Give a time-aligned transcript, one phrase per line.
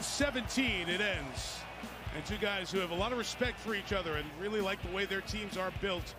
[0.00, 1.58] 31 17, it ends.
[2.16, 4.82] And two guys who have a lot of respect for each other and really like
[4.82, 6.14] the way their teams are built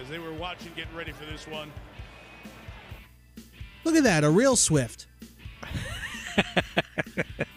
[0.00, 1.72] as they were watching, getting ready for this one.
[3.84, 5.06] Look at that, a real Swift.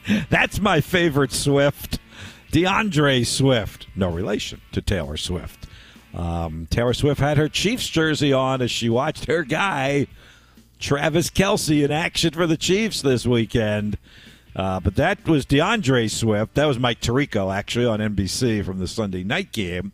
[0.30, 2.00] That's my favorite Swift.
[2.52, 3.88] DeAndre Swift.
[3.96, 5.68] No relation to Taylor Swift.
[6.14, 10.08] Um, Taylor Swift had her Chiefs jersey on as she watched her guy
[10.80, 13.98] Travis Kelce, in action for the Chiefs this weekend.
[14.58, 16.56] Uh, but that was DeAndre Swift.
[16.56, 19.92] That was Mike Tirico, actually, on NBC from the Sunday night game.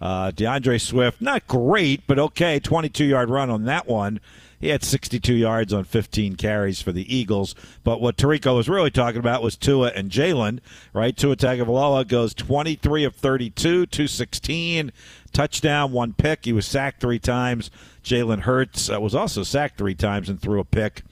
[0.00, 2.60] Uh, DeAndre Swift, not great, but okay.
[2.60, 4.20] 22 yard run on that one.
[4.60, 7.56] He had 62 yards on 15 carries for the Eagles.
[7.82, 10.60] But what Tirico was really talking about was Tua and Jalen,
[10.92, 11.16] right?
[11.16, 14.92] Tua Tagovailoa goes 23 of 32, 216,
[15.32, 16.44] touchdown, one pick.
[16.44, 17.70] He was sacked three times.
[18.04, 21.02] Jalen Hurts uh, was also sacked three times and threw a pick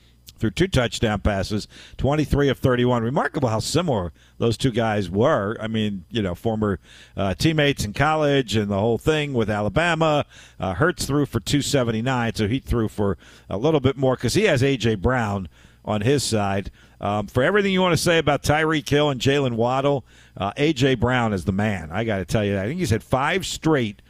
[0.42, 3.04] through two touchdown passes, 23 of 31.
[3.04, 5.56] Remarkable how similar those two guys were.
[5.60, 6.80] I mean, you know, former
[7.16, 10.26] uh, teammates in college and the whole thing with Alabama.
[10.58, 13.16] Uh, Hurts threw for 279, so he threw for
[13.48, 14.96] a little bit more because he has A.J.
[14.96, 15.48] Brown
[15.84, 16.72] on his side.
[17.00, 20.04] Um, for everything you want to say about Tyreek Hill and Jaylen Waddle,
[20.36, 20.96] uh, A.J.
[20.96, 21.90] Brown is the man.
[21.92, 22.64] I got to tell you that.
[22.64, 24.02] I think he's had five straight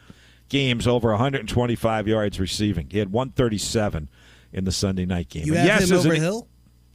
[0.49, 2.89] games over 125 yards receiving.
[2.89, 4.09] He had 137
[4.53, 5.47] in the Sunday night game.
[5.47, 6.49] You have yes, him over Hill.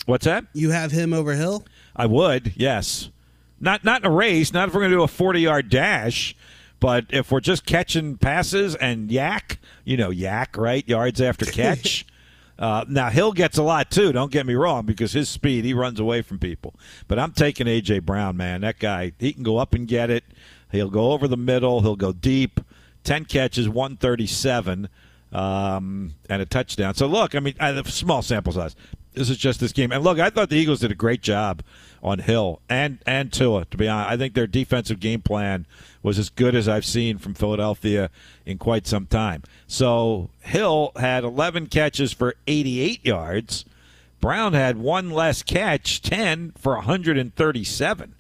[0.05, 0.45] What's that?
[0.53, 1.65] You have him over Hill.
[1.95, 2.53] I would.
[2.55, 3.09] Yes.
[3.59, 4.53] Not not in a race.
[4.53, 6.35] Not if we're going to do a 40 yard dash.
[6.79, 10.87] But if we're just catching passes and YAC, you know, YAC, right?
[10.87, 12.05] Yards after catch.
[12.59, 14.11] Uh, now Hill gets a lot too.
[14.11, 16.75] Don't get me wrong, because his speed, he runs away from people.
[17.07, 18.61] But I'm taking AJ Brown, man.
[18.61, 20.23] That guy, he can go up and get it.
[20.71, 21.81] He'll go over the middle.
[21.81, 22.59] He'll go deep.
[23.03, 24.89] 10 catches, 137,
[25.31, 26.93] um, and a touchdown.
[26.95, 28.75] So, look, I mean, I have small sample size.
[29.13, 29.91] This is just this game.
[29.91, 31.63] And look, I thought the Eagles did a great job
[32.03, 34.11] on Hill and, and Tua, to be honest.
[34.11, 35.65] I think their defensive game plan
[36.03, 38.11] was as good as I've seen from Philadelphia
[38.45, 39.43] in quite some time.
[39.65, 43.65] So, Hill had 11 catches for 88 yards.
[44.19, 48.13] Brown had one less catch, 10 for 137.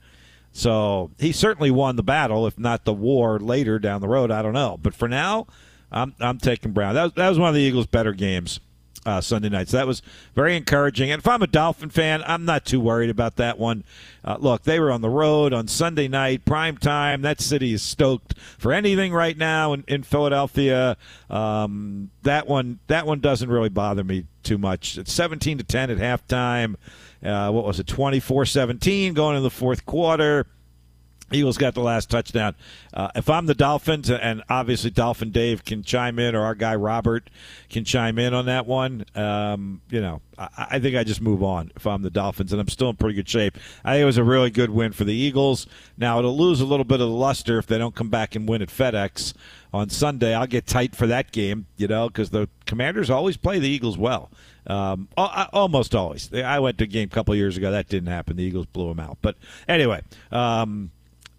[0.57, 4.31] So he certainly won the battle, if not the war later down the road.
[4.31, 4.79] I don't know.
[4.81, 5.45] But for now,
[5.91, 6.95] I'm, I'm taking Brown.
[6.95, 8.59] That was, that was one of the Eagles' better games
[9.07, 9.69] uh, Sunday night.
[9.69, 10.01] So that was
[10.35, 11.09] very encouraging.
[11.09, 13.85] And if I'm a Dolphin fan, I'm not too worried about that one.
[14.23, 17.21] Uh, look, they were on the road on Sunday night, prime time.
[17.21, 20.97] That city is stoked for anything right now in, in Philadelphia.
[21.29, 24.97] Um, that one, that one doesn't really bother me too much.
[24.97, 26.75] It's 17 to 10 at halftime.
[27.23, 30.45] Uh, what was it, 24 17 going into the fourth quarter.
[31.31, 32.55] Eagles got the last touchdown.
[32.93, 36.75] Uh, if I'm the Dolphins, and obviously Dolphin Dave can chime in, or our guy
[36.75, 37.29] Robert
[37.69, 41.43] can chime in on that one, um, you know, I, I, think I just move
[41.43, 43.57] on if I'm the Dolphins, and I'm still in pretty good shape.
[43.83, 45.67] I think it was a really good win for the Eagles.
[45.97, 48.47] Now, it'll lose a little bit of the luster if they don't come back and
[48.47, 49.33] win at FedEx
[49.73, 50.33] on Sunday.
[50.33, 53.97] I'll get tight for that game, you know, because the Commanders always play the Eagles
[53.97, 54.29] well.
[54.65, 56.33] Um, almost always.
[56.33, 57.71] I went to a game a couple years ago.
[57.71, 58.35] That didn't happen.
[58.35, 59.17] The Eagles blew them out.
[59.21, 59.37] But
[59.67, 60.01] anyway,
[60.31, 60.91] um,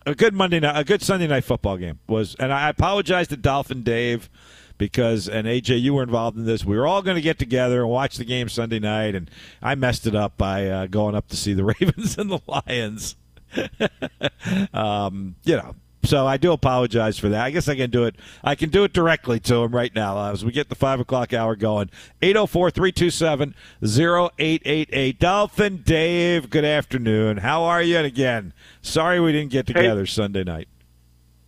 [0.08, 3.36] a good Monday night, a good Sunday night football game was, and I apologize to
[3.36, 4.30] Dolphin Dave
[4.78, 6.64] because and AJ, you were involved in this.
[6.64, 9.30] We were all going to get together and watch the game Sunday night, and
[9.60, 13.16] I messed it up by uh, going up to see the Ravens and the Lions.
[14.72, 15.74] um, you know,
[16.04, 17.44] so I do apologize for that.
[17.44, 18.16] I guess I can do it.
[18.42, 21.32] I can do it directly to him right now as we get the five o'clock
[21.32, 21.90] hour going.
[22.22, 25.18] 804 327 0888.
[25.18, 27.38] Dolphin Dave, good afternoon.
[27.38, 27.96] How are you?
[27.96, 30.06] And again, sorry we didn't get together hey.
[30.06, 30.68] Sunday night.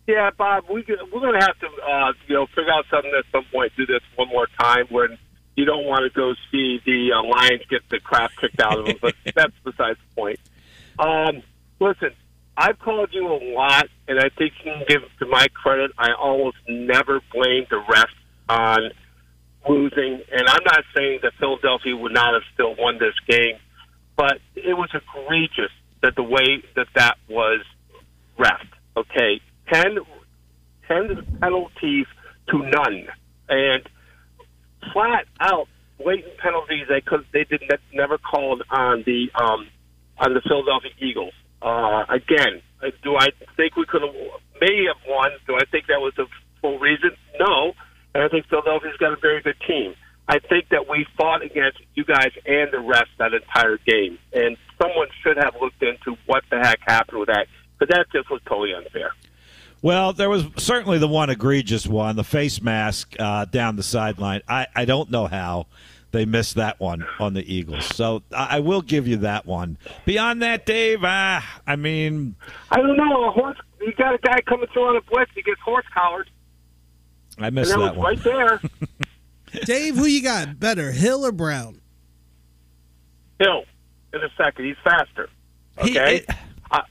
[0.07, 0.83] Yeah, Bob, we,
[1.13, 3.85] we're going to have to, uh, you know, figure out something at some point, do
[3.85, 5.17] this one more time when
[5.55, 8.85] you don't want to go see the uh, Lions get the crap kicked out of
[8.85, 10.39] them, but that's besides the point.
[10.99, 11.43] Um,
[11.79, 12.11] listen,
[12.57, 15.91] I've called you a lot, and I think you can give to my credit.
[15.97, 18.07] I almost never blame the refs
[18.49, 18.91] on
[19.67, 23.55] losing, and I'm not saying that Philadelphia would not have still won this game,
[24.15, 25.71] but it was egregious
[26.01, 27.63] that the way that that was
[28.37, 28.67] refed.
[28.97, 29.39] Okay,
[29.71, 29.97] ten,
[30.87, 32.05] ten penalties
[32.49, 33.07] to none,
[33.47, 33.87] and
[34.91, 35.67] flat out
[35.97, 39.67] blatant penalties they could they did ne- never called on the um,
[40.17, 41.33] on the Philadelphia Eagles.
[41.61, 44.13] Uh, again, uh, do I think we could have
[44.59, 45.31] may have won?
[45.47, 46.27] Do I think that was the
[46.61, 47.11] full reason?
[47.39, 47.73] No,
[48.13, 49.95] and I think Philadelphia's got a very good team.
[50.27, 54.55] I think that we fought against you guys and the rest that entire game, and
[54.81, 57.47] someone should have looked into what the heck happened with that,
[57.79, 59.11] but that just was totally unfair.
[59.81, 64.41] Well, there was certainly the one egregious one, the face mask uh, down the sideline.
[64.47, 65.67] I, I don't know how
[66.11, 67.85] they missed that one on the Eagles.
[67.95, 69.77] So I, I will give you that one.
[70.05, 72.35] Beyond that, Dave, uh, I mean,
[72.69, 73.27] I don't know.
[73.29, 75.31] A horse, you got a guy coming through on a blitz.
[75.35, 76.29] He gets horse collared,
[77.39, 78.05] I and missed that that one.
[78.15, 78.61] right there.
[79.65, 81.81] Dave, who you got better, Hill or Brown?
[83.39, 83.63] Hill
[84.13, 84.65] in a second.
[84.65, 85.29] He's faster.
[85.83, 86.15] He- Okay.
[86.17, 86.29] it-
[86.71, 86.81] I,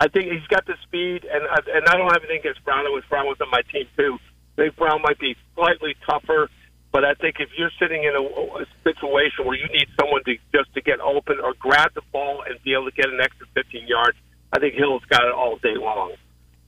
[0.00, 1.42] I think he's got the speed, and
[1.72, 2.86] and I don't have anything against Brown.
[2.86, 4.18] I wish Brown was on my team too.
[4.58, 6.48] I think Brown might be slightly tougher,
[6.96, 10.34] but I think if you're sitting in a, a situation where you need someone to
[10.50, 13.46] just to get open or grab the ball and be able to get an extra
[13.52, 14.16] 15 yards,
[14.50, 16.12] I think Hill's got it all day long.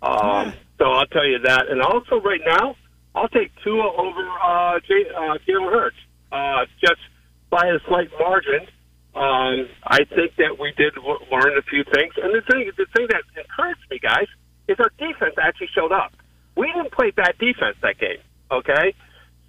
[0.02, 1.68] Um, so I'll tell you that.
[1.70, 2.76] And also, right now,
[3.14, 5.96] I'll take Tua over uh, J- uh, Jalen Hurts
[6.30, 7.00] uh, just
[7.48, 8.68] by a slight margin.
[9.16, 12.84] Um, I think that we did w- learn a few things, and the thing, the
[12.94, 14.28] thing that encouraged me, guys,
[14.68, 16.12] is our defense actually showed up.
[16.54, 18.20] We didn't play bad defense that game.
[18.50, 18.92] Okay,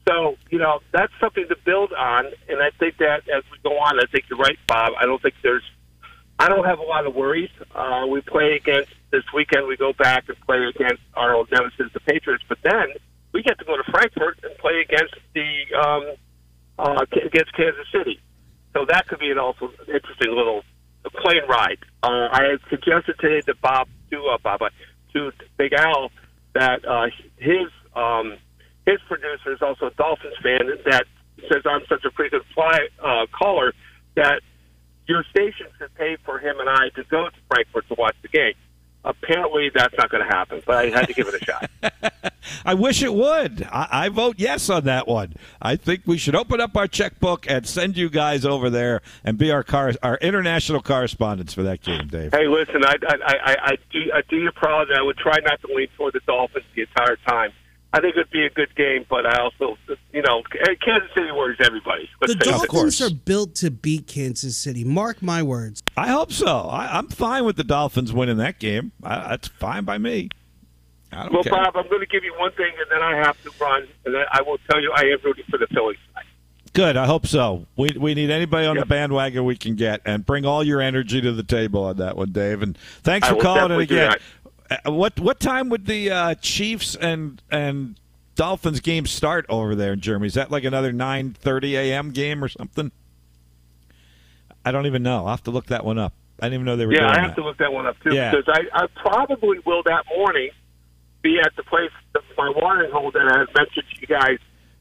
[0.10, 3.78] so you know that's something to build on, and I think that as we go
[3.78, 4.94] on, I think you're right, Bob.
[5.00, 5.64] I don't think there's,
[6.40, 7.52] I don't have a lot of worries.
[7.76, 9.68] Uh, we play against this weekend.
[9.68, 12.88] We go back and play against our old nemesis, the Patriots, but then
[13.34, 16.16] we get to go to Frankfurt and play against the um,
[16.80, 18.20] uh, against Kansas City.
[18.74, 20.64] So that could be an also interesting little
[21.22, 21.80] plane ride.
[22.02, 24.62] Uh, I had suggested today to Bob to uh, Bob
[25.14, 26.12] to Big Al
[26.54, 27.08] that uh,
[27.38, 28.38] his um,
[28.90, 31.06] his producer is also a Dolphins fan that
[31.52, 33.74] says I'm such a freaking fly uh, caller
[34.16, 34.42] that
[35.08, 38.28] your station should pay for him and I to go to Frankfurt to watch the
[38.30, 38.54] game.
[39.06, 42.34] Apparently, that's not going to happen, but I had to give it a shot.
[42.66, 43.64] I wish it would.
[43.72, 45.36] I, I vote yes on that one.
[45.62, 49.38] I think we should open up our checkbook and send you guys over there and
[49.38, 52.34] be our car, our international correspondents for that game, Dave.
[52.34, 55.38] Hey, listen, I, I, I, I do I do you proud, and I would try
[55.46, 57.54] not to lean toward the Dolphins the entire time.
[57.92, 59.76] I think it would be a good game, but I also,
[60.14, 62.08] you know, eh, Kansas City worries everybody.
[62.22, 62.40] Let's The.
[62.40, 64.84] Dolphins are built to beat Kansas City.
[64.84, 65.82] Mark my words.
[65.98, 66.46] I hope so.
[66.70, 68.92] I, I'm fine with the Dolphins winning that game.
[69.04, 70.30] I, that's fine by me.
[71.12, 71.54] I don't Well, care.
[71.54, 74.14] Bob, I'm going to give you one thing, and then I have to run, and
[74.14, 75.98] then I will tell you I am rooting for the Phillies.
[76.10, 76.26] tonight.
[76.74, 76.96] Good.
[76.98, 77.66] I hope so.
[77.76, 78.84] We we need anybody on Yep.
[78.84, 82.16] the bandwagon we can get, and bring all your energy to the table on that
[82.16, 82.62] one, Dave.
[82.62, 84.18] And thanks I for calling it definitely do again.
[84.70, 88.00] Uh, What what time would the uh, Chiefs and and
[88.36, 90.28] Dolphins game start over there in Germany?
[90.28, 92.12] Is that like another nine thirty a.m.
[92.12, 92.92] game or something?
[94.66, 95.20] I don't even know.
[95.26, 96.14] I'll have to look that one up.
[96.40, 97.42] I didn't even know they were Yeah, I have that.
[97.42, 98.32] to look that one up too Yeah.
[98.32, 100.50] because I, I probably will that morning
[101.22, 101.92] be at the place,
[102.38, 104.38] my watering hole that I had mentioned to you guys,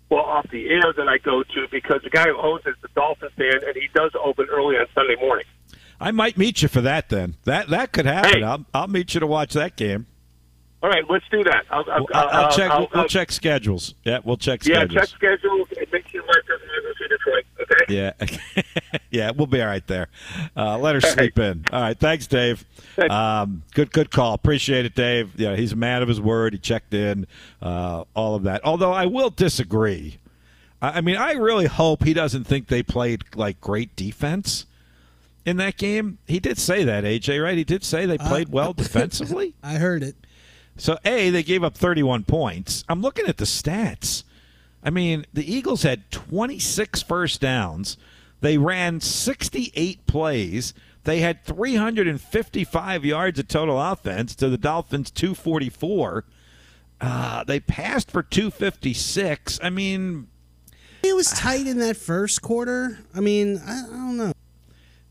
[0.09, 2.77] well, off the air that I go to because the guy who owns it is
[2.85, 5.47] a Dolphins fan, and he does open early on Sunday morning.
[6.01, 7.35] I might meet you for that then.
[7.45, 8.39] That that could happen.
[8.41, 8.43] Hey.
[8.43, 10.07] I'll I'll meet you to watch that game.
[10.81, 11.65] All right, let's do that.
[11.71, 12.71] I'll, I'll, We'll- I'll, check.
[12.71, 13.95] I'll- we'll, we'll check schedules.
[14.05, 14.93] Yeah, we'll check schedules.
[14.95, 17.45] Yeah, check schedule and make sure Mark doesn't have to Detroit.
[17.61, 17.85] Okay.
[17.89, 18.63] Yeah,
[19.11, 20.07] yeah, we'll be all right there.
[20.57, 21.65] Uh, let her sleep in.
[21.73, 22.65] All right, thanks, Dave.
[22.95, 23.13] Thanks.
[23.13, 24.35] Um, good, good call.
[24.35, 25.33] Appreciate it, Dave.
[25.37, 26.53] Yeah, he's a man of his word.
[26.53, 27.27] He checked in,
[27.61, 28.65] uh, all of that.
[28.65, 30.19] Although I will disagree.
[30.81, 34.65] I I mean, I really hope he doesn't think they played like great defense
[35.45, 36.19] in that game.
[36.27, 37.57] He did say that, AJ, right?
[37.57, 39.55] He did say they played well defensively.
[39.63, 40.17] I heard it.
[40.77, 42.85] So, A, they gave up 31 points.
[42.89, 44.23] I'm looking at the stats.
[44.85, 47.97] I mean, the Eagles had 26 first downs.
[48.41, 50.73] They ran 68 plays.
[51.03, 56.25] They had 355 yards of total offense to the Dolphins' 244.
[57.01, 59.59] Uh, they passed for 256.
[59.63, 60.29] I mean,
[61.03, 62.99] It was tight in that first quarter.
[63.15, 64.33] I mean, I, I don't know.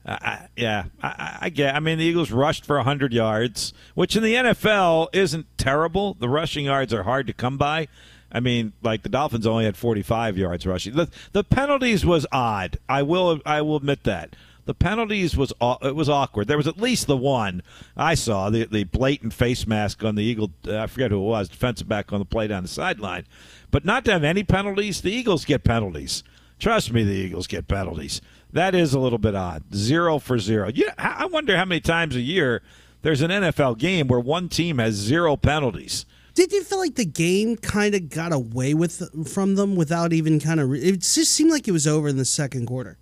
[0.07, 1.75] I, yeah, I, I- I get.
[1.75, 6.13] I mean, the Eagles rushed for 100 yards, which in the NFL isn't terrible.
[6.13, 7.87] The rushing yards are hard to come by.
[8.31, 10.95] I mean, like the Dolphins only had 45 yards rushing.
[10.95, 12.77] The, the penalties was odd.
[12.89, 13.39] I will.
[13.45, 14.35] I will admit that
[14.65, 16.47] the penalties was it was awkward.
[16.47, 17.63] There was at least the one
[17.95, 20.51] I saw the the blatant face mask on the Eagle.
[20.67, 23.25] Uh, I forget who it was, defensive back on the play down the sideline.
[23.71, 24.99] But not to have any penalties.
[25.01, 26.23] The Eagles get penalties.
[26.59, 28.21] Trust me, the Eagles get penalties.
[28.51, 29.63] That is a little bit odd.
[29.75, 30.71] Zero for zero.
[30.73, 32.61] Yeah, I wonder how many times a year
[33.01, 36.05] there's an NFL game where one team has zero penalties.
[36.33, 40.39] Did you feel like the game kind of got away with from them without even
[40.39, 40.73] kind of?
[40.73, 42.97] It just seemed like it was over in the second quarter.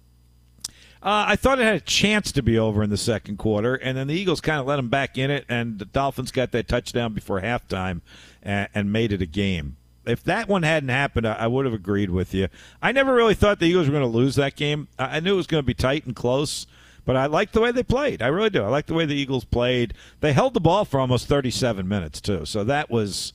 [1.05, 3.95] Uh, I thought it had a chance to be over in the second quarter, and
[3.95, 6.67] then the Eagles kind of let them back in it, and the Dolphins got that
[6.67, 8.01] touchdown before halftime
[8.41, 9.75] and, and made it a game.
[10.05, 12.47] If that one hadn't happened, I, I would have agreed with you.
[12.81, 14.87] I never really thought the Eagles were going to lose that game.
[14.99, 16.67] I, I knew it was going to be tight and close,
[17.05, 18.21] but I liked the way they played.
[18.21, 18.63] I really do.
[18.63, 19.93] I like the way the Eagles played.
[20.21, 22.45] They held the ball for almost 37 minutes, too.
[22.45, 23.33] So that was,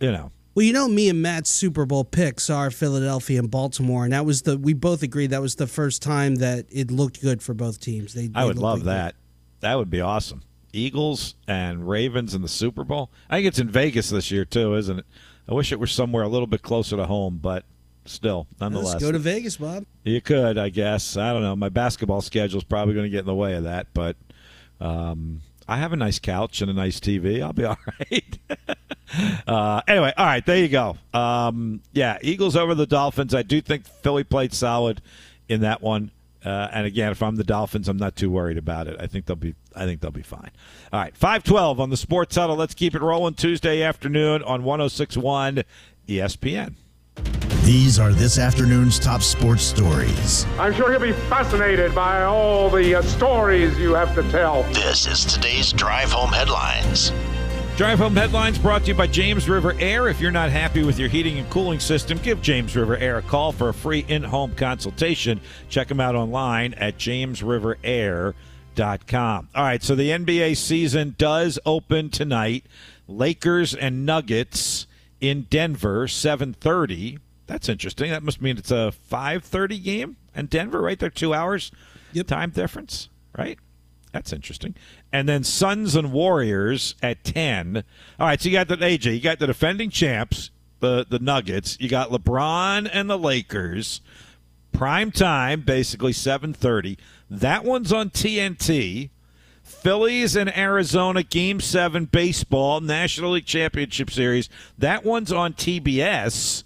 [0.00, 4.04] you know, Well, you know, me and Matt's Super Bowl picks are Philadelphia and Baltimore,
[4.04, 7.20] and that was the we both agreed that was the first time that it looked
[7.20, 8.14] good for both teams.
[8.14, 9.14] They, I would love like that.
[9.60, 10.42] That would be awesome.
[10.72, 13.10] Eagles and Ravens in the Super Bowl.
[13.30, 15.06] I think it's in Vegas this year too, isn't it?
[15.48, 17.64] I wish it were somewhere a little bit closer to home, but
[18.06, 18.94] still, nonetheless.
[18.94, 19.84] Let's go to Vegas, Bob.
[20.02, 21.16] You could, I guess.
[21.16, 21.56] I don't know.
[21.56, 24.16] My basketball schedule is probably going to get in the way of that, but
[24.80, 27.42] um, I have a nice couch and a nice TV.
[27.42, 27.78] I'll be all
[28.10, 28.38] right.
[29.46, 30.96] uh, anyway, all right, there you go.
[31.12, 33.34] Um, yeah, Eagles over the Dolphins.
[33.34, 35.02] I do think Philly played solid
[35.48, 36.10] in that one.
[36.44, 38.96] Uh, and again, if I'm the Dolphins, I'm not too worried about it.
[39.00, 39.54] I think they'll be.
[39.74, 40.50] I think they'll be fine.
[40.92, 42.56] All right, five twelve on the Sports Huddle.
[42.56, 45.64] Let's keep it rolling Tuesday afternoon on 106.1
[46.08, 46.74] ESPN.
[47.64, 50.44] These are this afternoon's top sports stories.
[50.58, 54.64] I'm sure he'll be fascinated by all the uh, stories you have to tell.
[54.64, 57.10] This is today's Drive Home Headlines.
[57.76, 60.08] Drive Home Headlines brought to you by James River Air.
[60.08, 63.22] If you're not happy with your heating and cooling system, give James River Air a
[63.22, 65.40] call for a free in home consultation.
[65.68, 69.48] Check them out online at jamesriverair.com.
[69.56, 72.64] All right, so the NBA season does open tonight.
[73.08, 74.86] Lakers and Nuggets
[75.20, 77.18] in Denver, 7:30.
[77.48, 78.12] That's interesting.
[78.12, 80.98] That must mean it's a 5:30 game in Denver, right?
[80.98, 81.72] They're 2 hours
[82.12, 82.28] Yep.
[82.28, 83.58] time difference, right?
[84.14, 84.76] That's interesting.
[85.12, 87.82] And then Suns and Warriors at 10.
[88.20, 91.76] All right, so you got the AJ, you got the defending champs, the the Nuggets,
[91.80, 94.00] you got LeBron and the Lakers.
[94.72, 96.96] Prime time, basically 7:30.
[97.28, 99.10] That one's on TNT.
[99.64, 104.48] Phillies and Arizona Game 7 baseball National League Championship Series.
[104.78, 106.62] That one's on TBS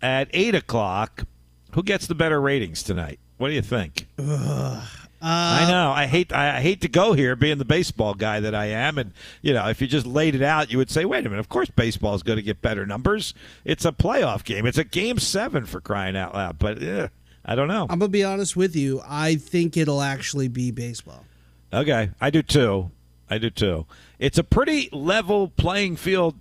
[0.00, 1.24] at 8 o'clock.
[1.72, 3.18] Who gets the better ratings tonight?
[3.36, 4.06] What do you think?
[5.22, 5.90] I know.
[5.90, 6.32] I hate.
[6.32, 9.12] I I hate to go here, being the baseball guy that I am, and
[9.42, 11.40] you know, if you just laid it out, you would say, "Wait a minute.
[11.40, 13.34] Of course, baseball is going to get better numbers.
[13.64, 14.66] It's a playoff game.
[14.66, 17.08] It's a game seven for crying out loud." But eh,
[17.44, 17.86] I don't know.
[17.90, 19.02] I'm gonna be honest with you.
[19.06, 21.24] I think it'll actually be baseball.
[21.72, 22.90] Okay, I do too.
[23.28, 23.86] I do too.
[24.18, 26.34] It's a pretty level playing field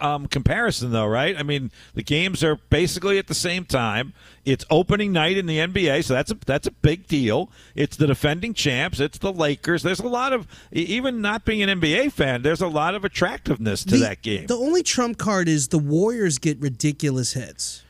[0.00, 1.36] um, comparison, though, right?
[1.36, 4.12] I mean, the games are basically at the same time.
[4.44, 7.50] It's opening night in the NBA, so that's a that's a big deal.
[7.74, 8.98] It's the defending champs.
[9.00, 9.82] It's the Lakers.
[9.82, 12.42] There's a lot of even not being an NBA fan.
[12.42, 14.46] There's a lot of attractiveness to The- that game.
[14.46, 17.82] The only trump card is the Warriors get ridiculous hits.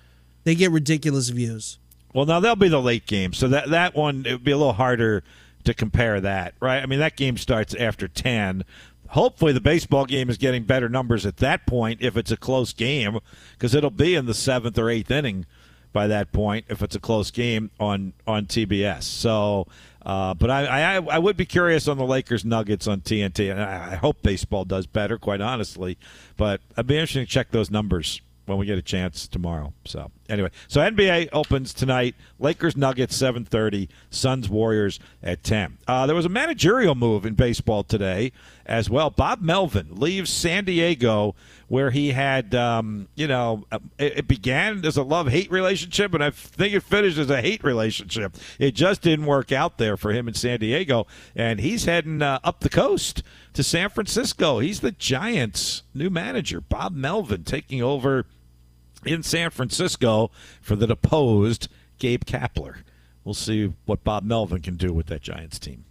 [0.45, 1.79] They get ridiculous views.
[2.13, 4.57] Well, now they'll be the late game, so that that one it would be a
[4.59, 5.23] little harder
[5.63, 6.83] to compare that, right?
[6.83, 8.65] I mean, that game starts after ten.
[9.11, 12.73] Hopefully, the baseball game is getting better numbers at that point if it's a close
[12.73, 13.19] game,
[13.53, 15.47] because it'll be in the seventh or eighth inning
[15.93, 19.03] by that point if it's a close game on on TBS.
[19.03, 19.67] So,
[20.07, 23.61] uh, but I, I I would be curious on the Lakers Nuggets on TNT, and
[23.61, 25.99] I, I hope baseball does better, quite honestly.
[26.37, 29.73] But I'd be interested to check those numbers when we get a chance tomorrow.
[29.85, 32.15] So anyway, so NBA opens tonight.
[32.39, 33.89] Lakers Nuggets seven thirty.
[34.11, 35.79] Suns Warriors at ten.
[35.87, 38.33] Uh, there was a managerial move in baseball today
[38.67, 39.11] as well.
[39.11, 41.35] Bob Melvin leaves San Diego,
[41.69, 46.15] where he had um, you know uh, it, it began as a love hate relationship,
[46.15, 48.37] and I think it finished as a hate relationship.
[48.59, 52.39] It just didn't work out there for him in San Diego, and he's heading uh,
[52.45, 53.23] up the coast
[53.55, 54.61] to San Francisco.
[54.61, 58.27] He's the Giants' new manager, Bob Melvin, taking over
[59.05, 60.31] in San Francisco
[60.61, 62.79] for the deposed Gabe Kapler.
[63.25, 65.85] We'll see what Bob Melvin can do with that Giants team.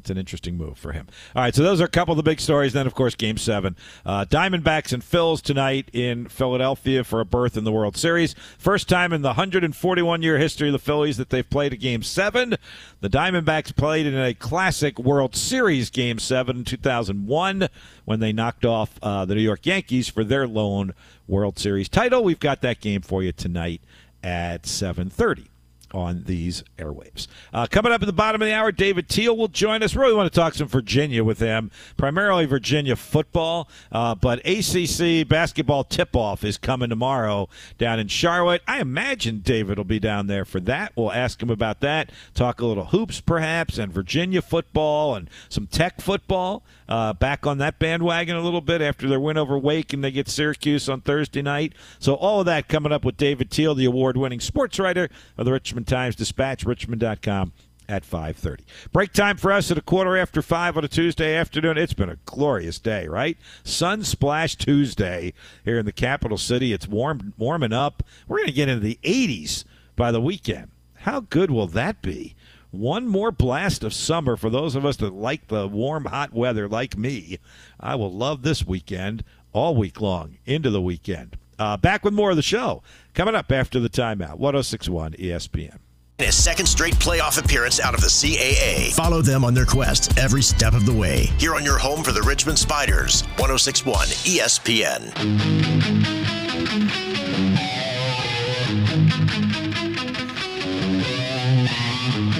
[0.00, 1.06] It's an interesting move for him.
[1.36, 2.72] All right, so those are a couple of the big stories.
[2.72, 3.76] Then, of course, Game Seven,
[4.06, 8.34] uh, Diamondbacks and Phils tonight in Philadelphia for a berth in the World Series.
[8.56, 12.02] First time in the 141 year history of the Phillies that they've played a Game
[12.02, 12.56] Seven.
[13.02, 17.68] The Diamondbacks played in a classic World Series Game Seven in 2001
[18.06, 20.94] when they knocked off uh, the New York Yankees for their lone
[21.28, 22.24] World Series title.
[22.24, 23.82] We've got that game for you tonight
[24.22, 25.49] at 7:30.
[25.92, 27.26] On these airwaves.
[27.52, 29.96] Uh, coming up at the bottom of the hour, David Teel will join us.
[29.96, 35.82] Really want to talk some Virginia with him, primarily Virginia football, uh, but ACC basketball
[35.84, 38.62] tip off is coming tomorrow down in Charlotte.
[38.68, 40.92] I imagine David will be down there for that.
[40.94, 45.66] We'll ask him about that, talk a little hoops perhaps, and Virginia football and some
[45.66, 46.62] tech football.
[46.88, 50.10] Uh, back on that bandwagon a little bit after their win over Wake and they
[50.10, 51.72] get Syracuse on Thursday night.
[52.00, 55.52] So all of that coming up with David Teel, the award-winning sports writer of the
[55.52, 56.16] Richmond Times.
[56.16, 57.52] Dispatch, Richmond.com
[57.88, 58.60] at 5.30
[58.92, 61.76] break time for us at a quarter after 5 on a tuesday afternoon.
[61.76, 63.36] It's been a glorious day right?
[63.64, 65.32] Sun splash tuesday
[65.64, 66.72] here in the capital city.
[66.72, 68.04] It's warm warming up.
[68.28, 69.64] We're going to get into the 80s
[69.96, 70.70] by the weekend.
[70.98, 72.36] How good will that be?
[72.70, 76.68] One more blast of summer for those of us that like the warm, hot weather
[76.68, 77.38] like me.
[77.80, 81.36] I will love this weekend all week long into the weekend.
[81.60, 84.38] Uh, back with more of the show coming up after the timeout.
[84.38, 85.78] 1061 ESPN.
[86.18, 88.92] A second straight playoff appearance out of the CAA.
[88.92, 91.26] Follow them on their quest every step of the way.
[91.38, 95.10] Here on your home for the Richmond Spiders, 1061 ESPN.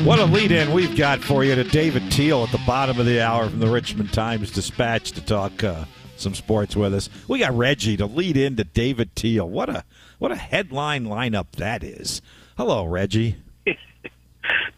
[0.04, 3.04] What a lead in we've got for you to David Teel at the bottom of
[3.04, 5.84] the hour from the Richmond Times Dispatch to talk uh,
[6.20, 7.08] some sports with us.
[7.28, 9.48] We got Reggie to lead in to David Teel.
[9.48, 9.84] What a
[10.18, 12.20] what a headline lineup that is.
[12.56, 13.36] Hello, Reggie.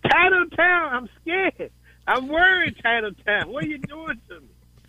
[0.05, 1.71] Titletown, I'm scared.
[2.07, 3.47] I'm worried, Titletown.
[3.47, 4.47] What are you doing to me?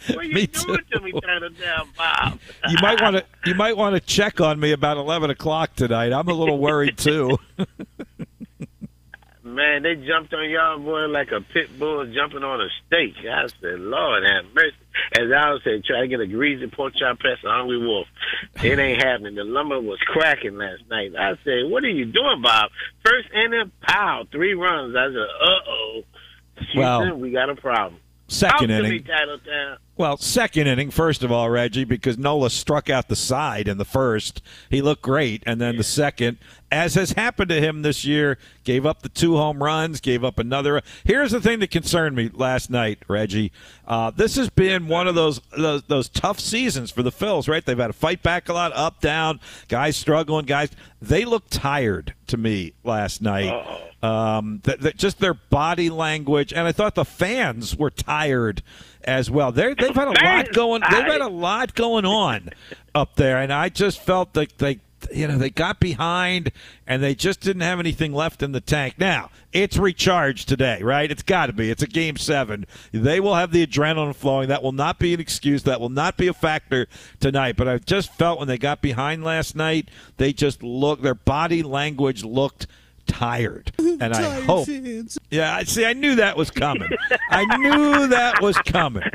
[0.07, 0.97] What are you Me doing too.
[0.97, 2.39] to me, Titletown, Bob?
[2.69, 6.11] You might want to you might want to check on me about eleven o'clock tonight.
[6.13, 7.37] I'm a little worried too.
[9.53, 13.13] Man, they jumped on y'all boy like a pit bull jumping on a steak.
[13.19, 14.75] I said, Lord have mercy.
[15.13, 18.07] As I was saying, try to get a greasy pork chop press, a hungry wolf.
[18.63, 19.35] It ain't happening.
[19.35, 21.13] The lumber was cracking last night.
[21.17, 22.71] I said, what are you doing, Bob?
[23.05, 24.95] First inning, pow, three runs.
[24.95, 26.03] I said, uh-oh.
[26.75, 27.99] Well, we got a problem.
[28.27, 29.07] Second me, inning.
[29.95, 33.85] Well, second inning, first of all, Reggie, because Nola struck out the side in the
[33.85, 34.41] first.
[34.69, 35.43] He looked great.
[35.45, 36.39] And then the second,
[36.73, 40.39] as has happened to him this year, gave up the two home runs, gave up
[40.39, 40.81] another.
[41.03, 43.51] Here's the thing that concerned me last night, Reggie.
[43.87, 47.63] Uh, this has been one of those, those those tough seasons for the Phils, right?
[47.63, 50.71] They've had to fight back a lot, up, down, guys struggling, guys.
[50.99, 53.51] They look tired to me last night.
[54.01, 58.63] Um, th- th- just their body language, and I thought the fans were tired
[59.03, 59.51] as well.
[59.51, 60.81] They're, they've had a lot going.
[60.89, 62.49] They've had a lot going on
[62.95, 64.79] up there, and I just felt like they,
[65.11, 66.51] you know, they got behind
[66.85, 68.95] and they just didn't have anything left in the tank.
[68.97, 71.09] Now it's recharged today, right?
[71.09, 71.69] It's got to be.
[71.69, 72.65] It's a game seven.
[72.91, 74.49] They will have the adrenaline flowing.
[74.49, 75.63] That will not be an excuse.
[75.63, 76.87] That will not be a factor
[77.19, 77.55] tonight.
[77.55, 81.03] But I just felt when they got behind last night, they just looked.
[81.03, 82.67] Their body language looked
[83.05, 84.67] tired, and I Tired hope.
[85.29, 85.85] Yeah, I see.
[85.85, 86.89] I knew that was coming.
[87.29, 89.03] I knew that was coming.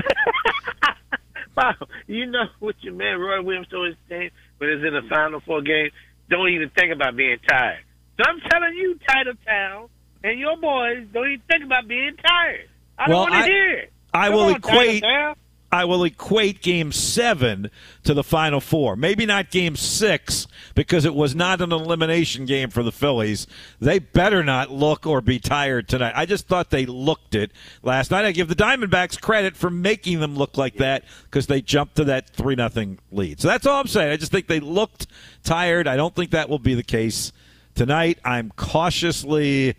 [1.56, 1.74] Wow,
[2.06, 5.62] you know what your man Roy Williams always saying when it's in the Final Four
[5.62, 5.90] game?
[6.30, 7.80] Don't even think about being tired.
[8.18, 9.88] So I'm telling you, Titletown,
[10.24, 12.68] and your boys, don't even think about being tired.
[12.98, 13.92] I don't want to hear it.
[14.12, 15.34] I Come will on, equate- Titletown.
[15.70, 17.70] I will equate game seven
[18.04, 18.96] to the final four.
[18.96, 23.46] Maybe not game six because it was not an elimination game for the Phillies.
[23.78, 26.14] They better not look or be tired tonight.
[26.16, 27.52] I just thought they looked it
[27.82, 28.24] last night.
[28.24, 32.04] I give the Diamondbacks credit for making them look like that because they jumped to
[32.04, 33.40] that 3 nothing lead.
[33.40, 34.10] So that's all I'm saying.
[34.10, 35.06] I just think they looked
[35.44, 35.86] tired.
[35.86, 37.30] I don't think that will be the case
[37.74, 38.18] tonight.
[38.24, 39.76] I'm cautiously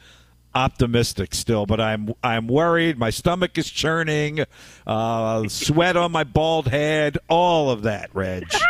[0.55, 2.97] optimistic still, but I'm I'm worried.
[2.97, 4.45] My stomach is churning,
[4.87, 8.51] uh, sweat on my bald head, all of that, Reg.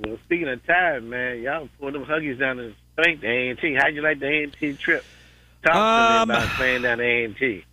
[0.00, 3.74] Well, speaking of time, man, y'all pull them huggies down and spank the A&T.
[3.74, 5.04] How'd you like the A&T trip?
[5.64, 7.64] Talk Um, to me about playing down the A&T.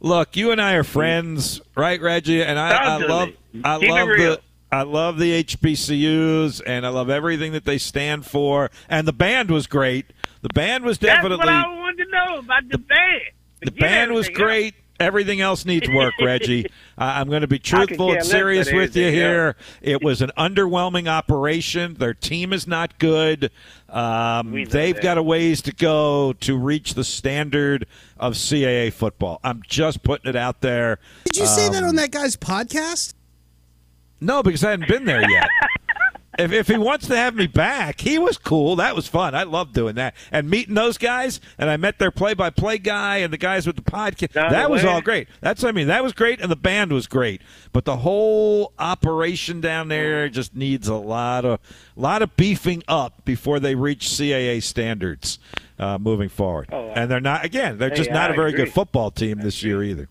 [0.00, 2.42] Look, you and I are friends, right, Reggie?
[2.42, 3.62] And I, I love me.
[3.64, 4.40] I Keep love the
[4.72, 8.70] I love the HBCUs and I love everything that they stand for.
[8.88, 10.06] And the band was great.
[10.42, 11.36] The band was definitely.
[11.38, 13.20] That's definitely what I wanted to know about the band.
[13.60, 14.48] The Forget band was everything else.
[14.48, 14.74] great.
[14.98, 16.66] Everything else needs work, Reggie.
[16.98, 19.56] I I'm going to be truthful and serious with you anything here.
[19.80, 21.94] It was an underwhelming operation.
[21.94, 23.50] Their team is not good.
[23.88, 25.02] Um, they've that.
[25.02, 27.86] got a ways to go to reach the standard
[28.18, 29.40] of CAA football.
[29.42, 30.98] I'm just putting it out there.
[31.24, 33.14] Did you say that Um, on that guy's podcast?
[34.20, 35.48] No, because I hadn't been there yet.
[36.38, 38.76] if, if he wants to have me back, he was cool.
[38.76, 39.34] That was fun.
[39.34, 40.14] I love doing that.
[40.30, 43.66] And meeting those guys, and I met their play by play guy and the guys
[43.66, 44.32] with the podcast.
[44.32, 44.90] Down that was way.
[44.90, 45.28] all great.
[45.40, 45.88] That's what I mean.
[45.88, 47.42] That was great, and the band was great.
[47.72, 51.58] But the whole operation down there just needs a lot of
[51.96, 55.38] lot of beefing up before they reach CAA standards.
[55.78, 56.68] uh, moving forward.
[56.70, 57.78] Oh, and they're not again.
[57.78, 58.64] They're hey, just not I a very agree.
[58.64, 60.08] good football team this year either.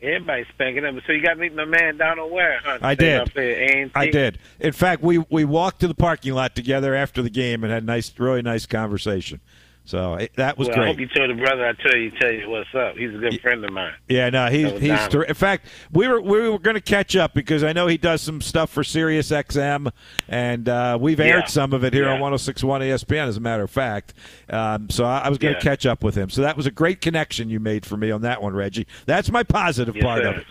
[0.00, 1.00] Everybody's spanking them.
[1.06, 2.78] So you got to meet my man Donald Ware, huh?
[2.82, 3.30] I did.
[3.34, 3.90] There, at A&T.
[3.96, 4.38] I did.
[4.60, 7.82] In fact, we we walked to the parking lot together after the game and had
[7.82, 9.40] a nice, really nice conversation.
[9.88, 12.30] So it, that was well, I hope you told the brother I tell you, tell
[12.30, 12.94] you what's up.
[12.98, 13.94] He's a good friend of mine.
[14.06, 15.08] Yeah, no, he's he's.
[15.08, 17.96] Ter- in fact, we were we were going to catch up because I know he
[17.96, 19.90] does some stuff for Sirius XM,
[20.28, 21.46] and uh, we've aired Yeah.
[21.46, 22.26] some of it here on Yeah.
[22.26, 23.28] 106.1 ESPN.
[23.28, 24.12] As a matter of fact,
[24.50, 25.62] um, so I, I was going to Yeah.
[25.62, 26.28] catch up with him.
[26.28, 28.86] So that was a great connection you made for me on that one, Reggie.
[29.06, 30.28] That's my positive Yes, part sir.
[30.28, 30.46] of it.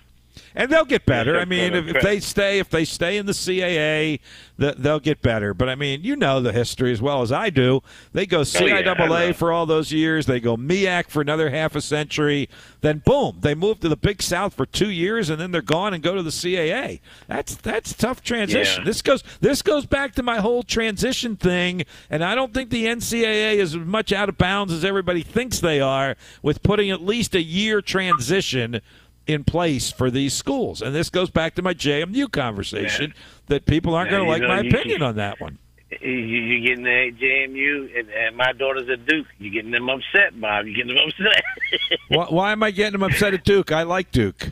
[0.55, 1.37] And they'll get better.
[1.39, 4.19] I mean, if, if they stay, if they stay in the CAA,
[4.57, 5.53] the, they'll get better.
[5.53, 7.81] But I mean, you know the history as well as I do.
[8.13, 10.25] They go Oh, yeah, CIAA for all those years.
[10.25, 12.49] They go MEAC for another half a century.
[12.81, 15.93] Then boom, they move to the Big South for two years, and then they're gone
[15.93, 16.99] and go to the CAA.
[17.27, 18.83] That's that's a tough transition.
[18.83, 18.85] Yeah.
[18.85, 22.85] This goes this goes back to my whole transition thing, and I don't think the
[22.85, 27.01] NCAA is as much out of bounds as everybody thinks they are with putting at
[27.01, 28.81] least a year transition
[29.27, 30.81] in place for these schools.
[30.81, 33.13] And this goes back to my JMU conversation
[33.47, 35.57] that people aren't going to like know, my opinion can- on that one.
[36.01, 39.25] You, you getting the JMU, and, and my daughter's a Duke.
[39.39, 40.65] You're getting them upset, Bob?
[40.65, 41.41] You're getting them upset?
[42.09, 43.71] why, why am I getting them upset at Duke?
[43.71, 44.49] I like Duke.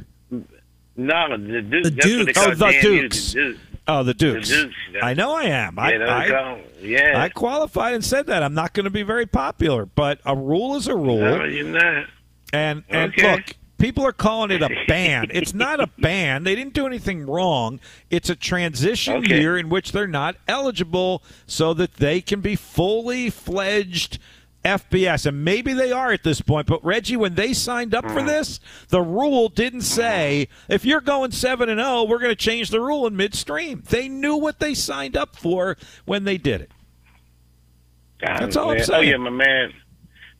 [0.95, 1.83] no, the Duke.
[1.83, 3.33] The that's what they Dukes.
[3.33, 3.33] call Oh, the Dukes.
[3.33, 3.59] The Dukes.
[3.87, 4.49] Oh, the Dukes.
[4.49, 4.75] Dukes.
[5.03, 5.77] I know I am.
[5.77, 7.21] I, yeah, I, yeah.
[7.21, 10.75] I qualified and said that I'm not going to be very popular, but a rule
[10.77, 11.19] is a rule.
[11.19, 12.05] no, you're not.
[12.53, 13.31] And and Okay.
[13.33, 15.27] look, people are calling it a ban.
[15.31, 16.43] it's not a ban.
[16.43, 17.79] They didn't do anything wrong.
[18.09, 19.39] It's a transition Okay.
[19.39, 24.19] year in which they're not eligible so that they can be fully fledged
[24.63, 25.25] FBS.
[25.27, 28.25] And maybe they are at this point, but Reggie, when they signed up for mm.
[28.25, 28.59] this,
[28.89, 32.81] the rule didn't say if you're going 7 and 0, we're going to change the
[32.81, 33.83] rule in midstream.
[33.87, 36.71] They knew what they signed up for when they did it.
[38.19, 38.79] That's all I'm.
[38.79, 39.09] Oh saying.
[39.09, 39.73] yeah, my man,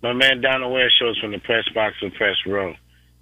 [0.01, 2.73] my man Donald Ware shows from the press box and press row.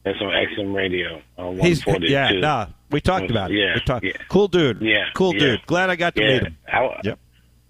[0.04, 3.58] That's on XM Radio on He's yeah, nah, we talked about it.
[3.58, 4.06] Yeah, we talked.
[4.06, 4.12] yeah.
[4.30, 4.82] Cool dude.
[4.82, 5.39] Yeah, Cool yeah.
[5.39, 5.66] dude.
[5.66, 6.34] Glad I got to yeah.
[6.34, 6.58] meet him.
[6.68, 7.20] I, Yep.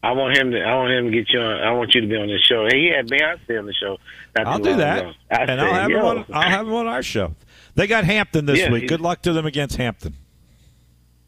[0.01, 0.59] I want him to.
[0.61, 1.61] I want him to get you on.
[1.61, 2.65] I want you to be on the show.
[2.69, 3.97] Hey, he had Beyonce on the show.
[4.35, 5.11] I'll do that, ago.
[5.31, 5.97] I and said, I'll have Yo.
[5.99, 6.25] him on.
[6.33, 7.35] I'll have him on our show.
[7.75, 8.87] They got Hampton this Yeah, week.
[8.89, 10.15] Good luck to them against Hampton.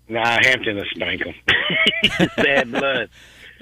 [0.10, 1.22] Nah, Hampton will spank
[2.04, 3.10] it's bad blood.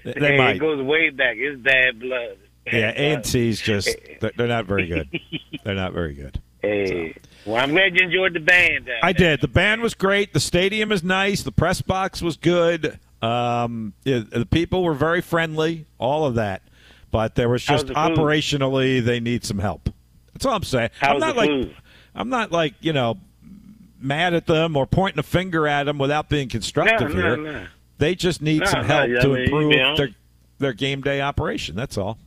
[0.04, 0.56] They Hey, might.
[0.56, 1.36] It goes way back.
[1.38, 2.38] It's bad blood.
[2.66, 5.10] Yeah, A and T's just they're, they're not very good.
[5.64, 6.42] They're not very good.
[6.62, 8.90] Hey, well, I'm glad you enjoyed the band.
[9.02, 9.42] I did.
[9.42, 10.34] The band was great.
[10.34, 11.44] The stadium is nice.
[11.44, 13.00] The press box was good.
[13.22, 15.86] Um, yeah, the people were very friendly.
[15.98, 16.62] All of that,
[17.12, 18.18] but there was just the food?
[18.18, 19.90] operationally they need some help.
[20.34, 20.90] That's all I'm saying.
[21.02, 21.76] I'm How's not the like food?
[22.16, 23.18] I'm not like you know
[24.00, 27.38] mad at them or pointing a finger at them without being constructive No, here.
[27.38, 27.66] no, no.
[28.00, 30.10] They just need some help I to mean, you improve their
[30.60, 31.76] their game day operation.
[31.76, 32.18] That's all.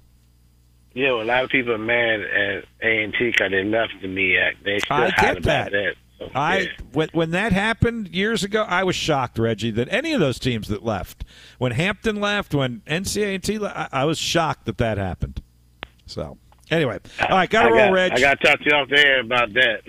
[0.97, 3.93] Yeah, well, a lot of people are mad at A and T because they left
[4.01, 4.55] the MEAC.
[4.65, 5.73] They still I get about that.
[5.73, 5.95] that.
[6.19, 6.69] So, I yeah.
[6.95, 10.69] when when that happened years ago, I was shocked, Reggie, that any of those teams
[10.69, 11.23] that left,
[11.59, 15.43] when Hampton left, when NCAA left, I, I was shocked that that happened.
[16.07, 16.39] So
[16.71, 18.13] anyway, all right, got to I roll, got, Reg.
[18.13, 19.83] I got to talk to you off the air about that.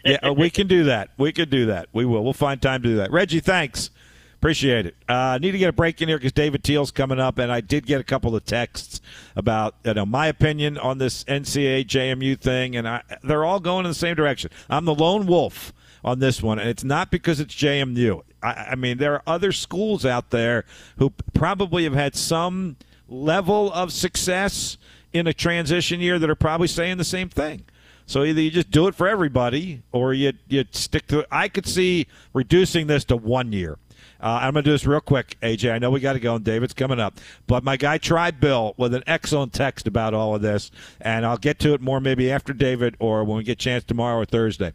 [0.04, 1.10] yeah, uh, we can do that.
[1.18, 1.88] We can do that.
[1.92, 2.24] We will.
[2.24, 3.12] We'll find time to do that.
[3.12, 3.90] Reggie, thanks.
[4.38, 4.94] Appreciate it.
[5.08, 7.60] Uh, need to get a break in here because David Teel's coming up, and I
[7.60, 9.00] did get a couple of texts
[9.34, 13.84] about you know my opinion on this NCAA JMU thing, and I, they're all going
[13.84, 14.50] in the same direction.
[14.70, 15.72] I'm the lone wolf
[16.04, 18.22] on this one, and it's not because it's JMU.
[18.40, 20.64] I, I mean, there are other schools out there
[20.98, 22.76] who probably have had some
[23.08, 24.78] level of success
[25.12, 27.64] in a transition year that are probably saying the same thing.
[28.06, 31.26] So either you just do it for everybody, or you you stick to it.
[31.30, 33.78] I could see reducing this to one year.
[34.20, 35.72] Uh, I'm going to do this real quick, AJ.
[35.72, 37.18] I know we got to go, and David's coming up.
[37.46, 41.36] But my guy tried Bill with an excellent text about all of this, and I'll
[41.36, 44.24] get to it more maybe after David or when we get a chance tomorrow or
[44.24, 44.72] Thursday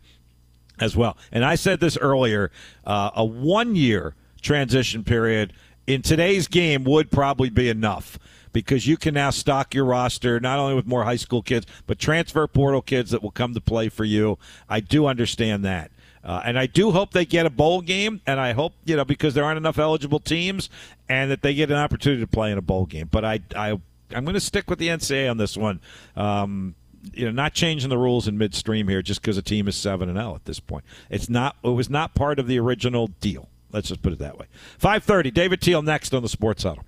[0.80, 1.18] as well.
[1.32, 2.52] And I said this earlier
[2.86, 5.54] uh, a one year transition period
[5.88, 8.18] in today's game would probably be enough
[8.52, 12.00] because you can now stock your roster not only with more high school kids, but
[12.00, 14.38] transfer portal kids that will come to play for you.
[14.70, 15.92] I do understand that.
[16.24, 19.04] Uh, and I do hope they get a bowl game, and I hope you know
[19.06, 20.70] because there aren't enough eligible teams,
[21.10, 23.10] and that they get an opportunity to play in a bowl game.
[23.12, 23.72] But I, I,
[24.12, 25.82] I'm going to stick with the NCAA on this one.
[26.16, 26.76] Um,
[27.14, 30.08] you know, not changing the rules in midstream here just because a team is seven
[30.08, 30.86] and zero at this point.
[31.10, 31.58] It's not.
[31.64, 33.50] It was not part of the original deal.
[33.74, 34.46] Let's just put it that way.
[34.78, 35.30] Five thirty.
[35.30, 36.86] David Teel next on the Sports Huddle.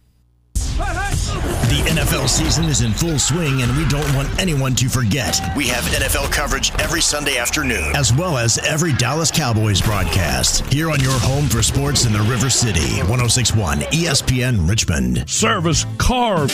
[1.69, 5.39] The NFL season is in full swing, and we don't want anyone to forget.
[5.55, 10.65] We have NFL coverage every Sunday afternoon, as well as every Dallas Cowboys broadcast.
[10.73, 15.29] Here on your home for sports in the River City, 1061 ESPN Richmond.
[15.29, 16.47] Service car.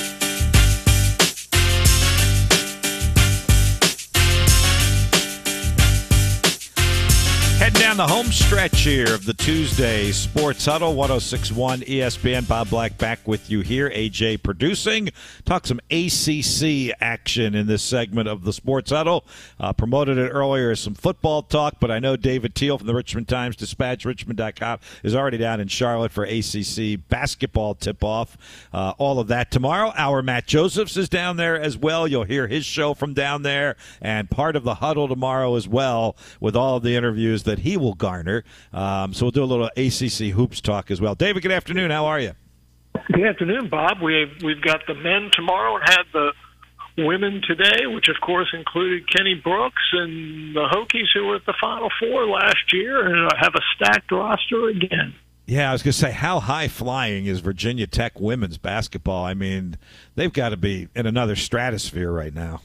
[7.73, 12.47] Down the home stretch here of the Tuesday Sports Huddle, 1061 ESPN.
[12.47, 13.89] Bob Black back with you here.
[13.89, 15.09] AJ producing.
[15.45, 19.25] Talk some ACC action in this segment of the Sports Huddle.
[19.59, 22.93] Uh, promoted it earlier as some football talk, but I know David Teel from the
[22.93, 28.37] Richmond Times Dispatch, Richmond.com, is already down in Charlotte for ACC basketball tip off.
[28.71, 29.91] Uh, all of that tomorrow.
[29.97, 32.07] Our Matt Josephs is down there as well.
[32.07, 36.15] You'll hear his show from down there and part of the huddle tomorrow as well
[36.39, 38.43] with all of the interviews that he will garner.
[38.73, 41.15] Um, so we'll do a little ACC hoops talk as well.
[41.15, 41.91] David, good afternoon.
[41.91, 42.33] How are you?
[43.11, 44.01] Good afternoon, Bob.
[44.01, 46.31] We've we've got the men tomorrow and had the
[46.97, 51.53] women today, which of course included Kenny Brooks and the Hokies who were at the
[51.59, 55.13] Final Four last year and have a stacked roster again.
[55.47, 59.25] Yeah, I was going to say, how high flying is Virginia Tech women's basketball?
[59.25, 59.77] I mean,
[60.15, 62.61] they've got to be in another stratosphere right now.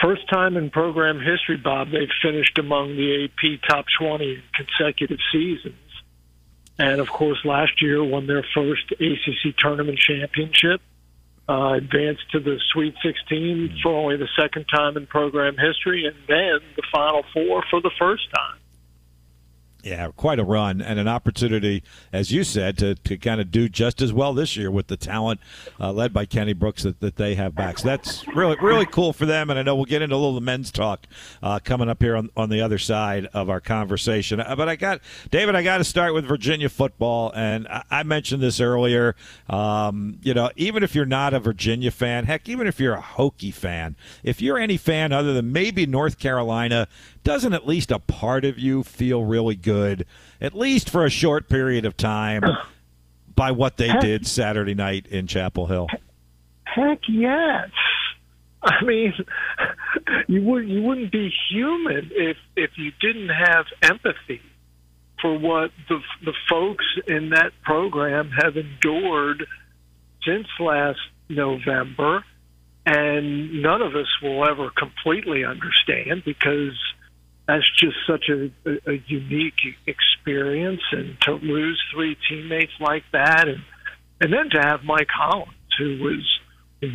[0.00, 5.18] First time in program history, Bob, they've finished among the AP top 20 in consecutive
[5.32, 5.74] seasons.
[6.78, 10.82] And of course, last year won their first ACC tournament championship,
[11.48, 16.16] uh, advanced to the Sweet 16 for only the second time in program history, and
[16.28, 18.58] then the Final Four for the first time.
[19.86, 23.68] Yeah, quite a run and an opportunity, as you said, to, to kind of do
[23.68, 25.38] just as well this year with the talent
[25.78, 27.78] uh, led by Kenny Brooks that, that they have back.
[27.78, 29.48] So that's really really cool for them.
[29.48, 31.06] And I know we'll get into a little the men's talk
[31.40, 34.40] uh, coming up here on, on the other side of our conversation.
[34.40, 38.02] Uh, but I got David, I got to start with Virginia football, and I, I
[38.02, 39.14] mentioned this earlier.
[39.48, 43.02] Um, you know, even if you're not a Virginia fan, heck, even if you're a
[43.02, 43.94] Hokie fan,
[44.24, 46.88] if you're any fan other than maybe North Carolina,
[47.26, 50.06] doesn't at least a part of you feel really good,
[50.40, 52.40] at least for a short period of time,
[53.34, 55.88] by what they did Saturday night in Chapel Hill?
[56.62, 57.70] Heck yes.
[58.62, 59.12] I mean,
[60.28, 64.40] you would you wouldn't be human if if you didn't have empathy
[65.20, 69.44] for what the the folks in that program have endured
[70.24, 72.24] since last November,
[72.86, 76.78] and none of us will ever completely understand because
[77.46, 83.48] that's just such a, a, a unique experience, and to lose three teammates like that,
[83.48, 83.62] and
[84.20, 86.40] and then to have Mike Hollins, who was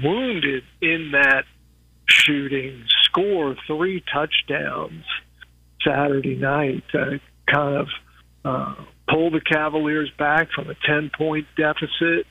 [0.03, 1.43] wounded in that
[2.09, 5.05] shooting, score three touchdowns
[5.85, 7.17] Saturday night, uh,
[7.51, 7.87] kind of
[8.43, 8.75] uh,
[9.09, 12.25] pull the Cavaliers back from a ten point deficit,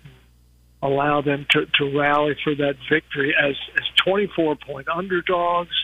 [0.83, 5.75] allow them to, to rally for that victory as as twenty four point underdogs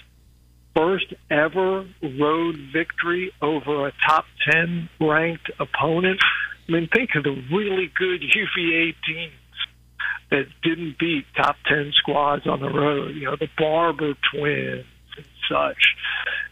[0.76, 6.20] first ever road victory over a top 10 ranked opponent.
[6.68, 9.32] I mean, think of the really good UVA teams
[10.30, 14.84] that didn't beat top 10 squads on the road, you know, the Barber twins
[15.16, 15.94] and such.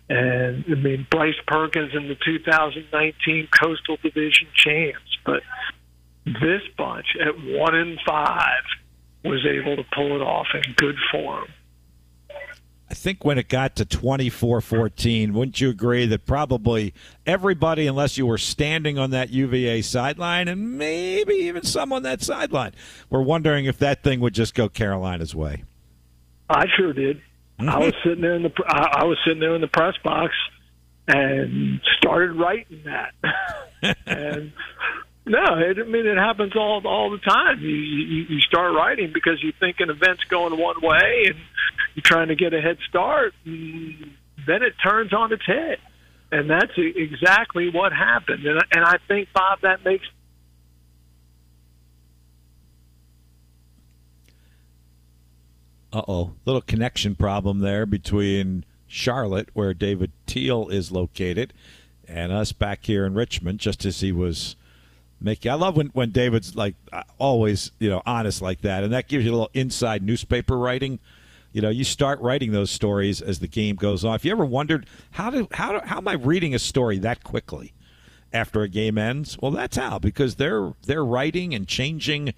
[0.09, 5.01] And I mean, Bryce Perkins in the 2019 Coastal Division champs.
[5.25, 5.43] But
[6.25, 8.63] this bunch at one and five
[9.25, 11.49] was able to pull it off in good form.
[12.95, 16.95] I think when it got to 24 14, wouldn't you agree that probably
[17.27, 22.23] everybody, unless you were standing on that UVA sideline and maybe even some on that
[22.23, 22.71] sideline,
[23.11, 25.65] were wondering if that thing would just go Carolina's way?
[26.49, 27.21] I sure did.
[27.59, 27.81] I mm-hmm.
[27.81, 30.33] was sitting there in the I was sitting there in the press box
[31.09, 33.97] and started writing that.
[34.07, 34.53] and
[35.27, 37.59] no, it, I mean it happens all all the time.
[37.59, 41.37] You, you you start writing because you think an event's going one way and
[42.03, 43.35] trying to get a head start.
[43.45, 45.79] Then it turns on its head,
[46.33, 48.45] and that's exactly what happened.
[48.45, 50.07] And and I think Bob that makes
[55.95, 61.53] Uh oh, little connection problem there between Charlotte, where David Teel is located,
[62.09, 64.57] and us back here in Richmond, just as he was
[65.21, 65.49] Mickey.
[65.49, 69.07] I love when, when David's like uh, always, you know, honest like that, and that
[69.07, 70.99] gives you a little inside newspaper writing.
[71.55, 74.17] You know, you start writing those stories as the game goes on.
[74.17, 77.23] If you ever wondered how do how do, how am I reading a story that
[77.23, 77.73] quickly
[78.33, 79.39] after a game ends?
[79.41, 82.35] Well, that's how because they're they're writing and changing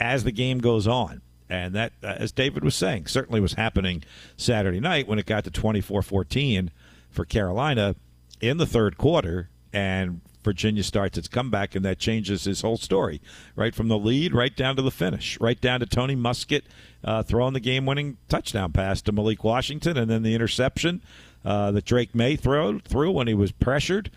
[0.00, 1.22] as the game goes on.
[1.48, 4.02] And that, uh, as David was saying, certainly was happening
[4.36, 6.72] Saturday night when it got to 24 14
[7.10, 7.94] for Carolina
[8.40, 9.50] in the third quarter.
[9.72, 13.20] And Virginia starts its comeback, and that changes his whole story,
[13.54, 16.62] right from the lead right down to the finish, right down to Tony Muskett
[17.04, 21.02] uh, throwing the game-winning touchdown pass to Malik Washington, and then the interception
[21.44, 24.10] uh, that Drake Maye threw threw when he was pressured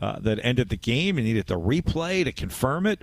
[0.00, 1.16] uh, that ended the game.
[1.16, 3.02] He needed the replay to confirm it.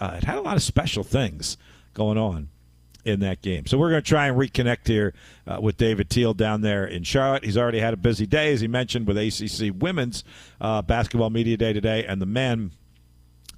[0.00, 1.58] Uh, it had a lot of special things
[1.92, 2.48] going on
[3.08, 3.66] in that game.
[3.66, 5.14] So we're going to try and reconnect here
[5.46, 7.44] uh, with David Teel down there in Charlotte.
[7.44, 10.24] He's already had a busy day, as he mentioned, with ACC Women's
[10.60, 12.72] uh, Basketball Media Day today and the men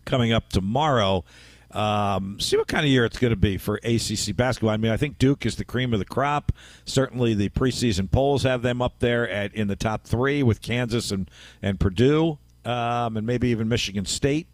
[0.05, 1.25] coming up tomorrow.
[1.73, 4.71] Um, see what kind of year it's going to be for ACC basketball.
[4.71, 6.53] I mean, I think Duke is the cream of the crop.
[6.85, 11.13] Certainly, the preseason polls have them up there at in the top three with Kansas
[11.13, 11.31] and
[11.63, 14.49] and Purdue, um, and maybe even Michigan State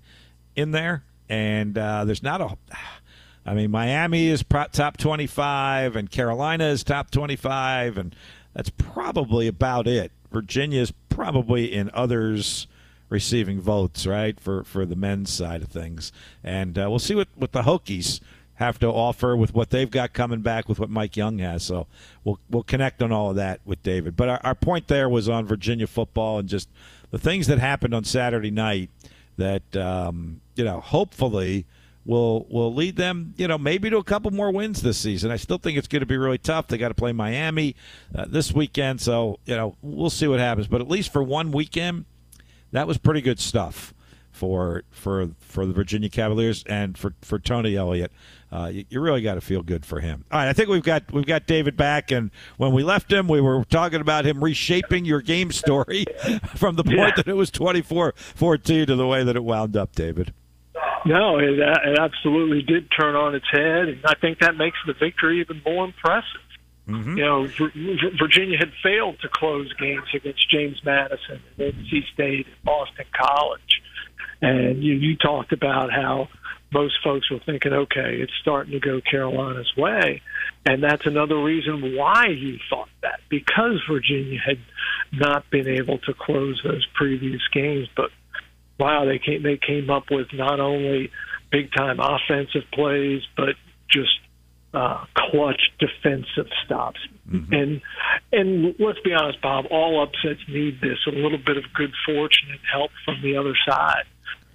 [0.57, 1.05] in there.
[1.29, 2.57] And uh, there's not a.
[3.47, 8.15] I mean, Miami is pro- top 25, and Carolina is top 25, and
[8.53, 10.11] that's probably about it.
[10.33, 12.67] Virginia is probably in others
[13.09, 16.13] receiving votes, right, for, for the men's side of things.
[16.43, 18.21] And uh, we'll see what, what the Hokies
[18.57, 21.63] have to offer with what they've got coming back with what Mike Young has.
[21.63, 21.87] So
[22.25, 24.17] we'll we'll connect on all of that with David.
[24.17, 26.69] But our, our point there was on Virginia football and just
[27.11, 28.91] the things that happened on Saturday night
[29.37, 31.67] that um, you know hopefully
[32.07, 35.31] will will lead them you know maybe to a couple more wins this season.
[35.31, 36.69] I still think it's going to be really tough.
[36.69, 37.77] They got to play Miami
[38.15, 40.69] uh, this weekend, so you know we'll see what happens.
[40.69, 42.05] But at least for one weekend,
[42.73, 43.93] that was pretty good stuff
[44.37, 48.13] for for for the Virginia Cavaliers and for for Tony Elliott.
[48.53, 50.25] Uh, you, you, really got to feel good for him.
[50.31, 53.27] All right, I think we've got we've got David back, and when we left him,
[53.27, 56.05] we were talking about him reshaping your game story
[56.55, 57.13] from the point yeah.
[57.17, 60.33] that it was 24-14 to the way that it wound up, David.
[61.07, 64.79] No, it, uh, it absolutely did turn on its head, and I think that makes
[64.87, 66.41] the victory even more impressive.
[66.89, 67.19] Mm-hmm.
[67.19, 67.47] You know,
[68.19, 73.83] Virginia had failed to close games against James Madison, and NC State, and Boston College,
[74.41, 76.29] and you, you talked about how
[76.73, 80.21] most folks were thinking, okay, it's starting to go Carolina's way.
[80.65, 84.59] And that's another reason why he thought that, because Virginia had
[85.13, 87.89] not been able to close those previous games.
[87.97, 88.11] But
[88.79, 91.11] wow, they came they came up with not only
[91.51, 93.55] big time offensive plays, but
[93.91, 94.19] just
[94.75, 97.01] uh, clutch defensive stops.
[97.31, 97.53] Mm-hmm.
[97.53, 97.81] And
[98.33, 102.51] and let's be honest, Bob, all upsets need this a little bit of good fortune
[102.51, 104.05] and help from the other side.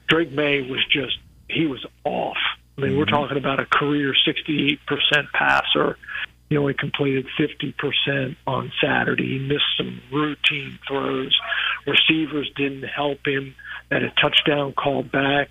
[0.07, 1.17] Drake Maye was just
[1.49, 2.37] he was off.
[2.77, 2.99] I mean, mm-hmm.
[2.99, 4.79] we're talking about a career 68%
[5.33, 5.97] passer.
[6.51, 9.39] He only completed 50% on Saturday.
[9.39, 11.33] He missed some routine throws.
[11.87, 13.55] Receivers didn't help him.
[13.89, 15.47] Had a touchdown called back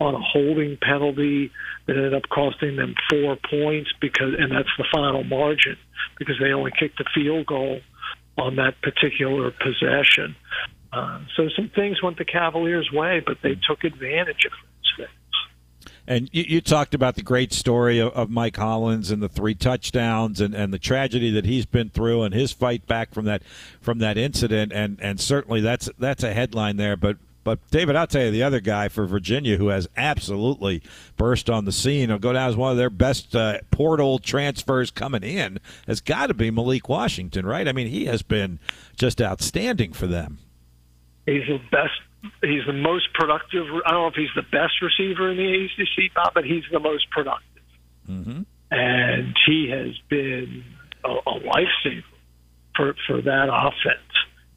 [0.00, 1.52] on a holding penalty
[1.86, 5.76] that ended up costing them four points because, and that's the final margin
[6.18, 7.78] because they only kicked a field goal
[8.36, 10.34] on that particular possession.
[10.92, 14.71] Uh, so some things went the Cavaliers' way, but they took advantage of things.
[16.12, 19.54] And you, you, talked about the great story of, of, Mike Hollins and the three
[19.54, 23.42] touchdowns and, and the tragedy that he's been through and his fight back from that
[23.80, 26.98] from that incident and, and certainly that's that's a headline there.
[26.98, 30.82] But but David, I'll tell you the other guy for Virginia who has absolutely
[31.16, 34.90] burst on the scene or go down as one of their best uh, portal transfers
[34.90, 37.66] coming in has got to be Malik Washington, right?
[37.66, 38.58] I mean, he has been
[38.96, 40.40] just outstanding for them.
[41.24, 41.94] He's the best
[42.42, 43.66] he's the most productive.
[43.86, 46.80] I don't know if he's the best receiver in the ACC, Bob, but he's the
[46.80, 47.62] most productive.
[48.08, 48.42] Mm-hmm.
[48.70, 50.64] And he has been
[51.04, 52.04] a, a lifesaver
[52.74, 54.00] for for that offense.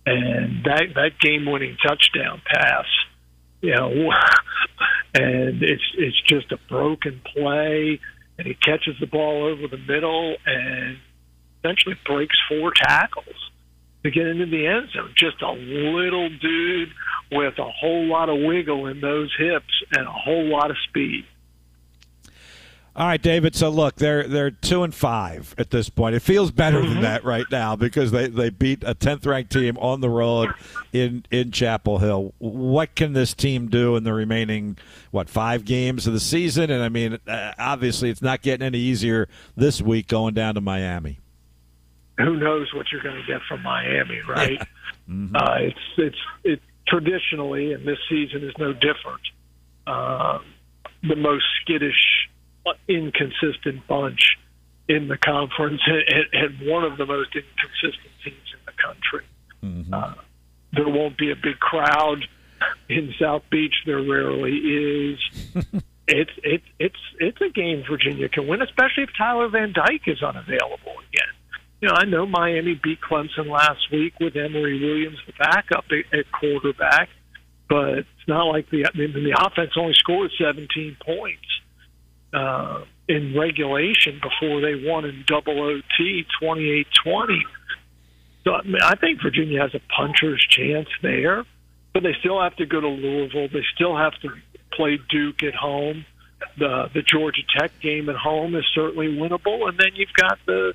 [0.06, 2.86] And that that game winning touchdown pass,
[3.62, 3.90] you know,
[5.16, 8.00] and it's it's just a broken play,
[8.38, 10.98] and he catches the ball over the middle and
[11.60, 13.52] essentially breaks four tackles
[14.06, 15.12] to get into the end zone.
[15.18, 16.90] Just a little dude
[17.32, 21.26] with a whole lot of wiggle in those hips and a whole lot of speed.
[22.96, 23.56] All right, David.
[23.56, 26.16] So look, they're they're two and five at this point.
[26.16, 26.94] It feels better mm-hmm.
[26.94, 30.54] than that right now because they, they beat a tenth ranked team on the road
[30.94, 32.34] in in Chapel Hill.
[32.38, 34.78] What can this team do in the remaining
[35.12, 36.70] what five games of the season?
[36.72, 40.62] And I mean, uh, obviously, it's not getting any easier this week going down to
[40.62, 41.20] Miami.
[42.18, 44.60] Who knows what you're going to get from Miami, right?
[45.10, 45.36] mm-hmm.
[45.36, 49.22] uh, it's it's it traditionally, and this season is no different.
[49.86, 50.40] Uh,
[51.04, 52.30] the most skittish
[52.88, 54.38] inconsistent bunch
[54.88, 59.26] in the conference and, and one of the most inconsistent teams in the country.
[59.64, 59.94] Mm-hmm.
[59.94, 60.14] Uh,
[60.74, 62.26] there won't be a big crowd
[62.90, 63.74] in South Beach.
[63.86, 65.20] There rarely is.
[66.08, 70.22] it's it's it's it's a game Virginia can win, especially if Tyler Van Dyke is
[70.22, 71.34] unavailable again.
[71.86, 76.26] You know, I know Miami beat Clemson last week with Emory Williams, the backup at,
[76.32, 77.10] quarterback,
[77.70, 81.46] but it's not like the I mean, the offense only scored 17 points
[82.34, 87.46] uh, in regulation before they won in double OT 28 20.
[88.46, 91.46] So I, mean, I think Virginia has a puncher's chance there,
[91.94, 93.48] but they still have to go to Louisville.
[93.54, 94.30] They still have to
[94.74, 96.04] play Duke at home.
[96.58, 100.74] the the Georgia Tech game at home is certainly winnable, and then you've got the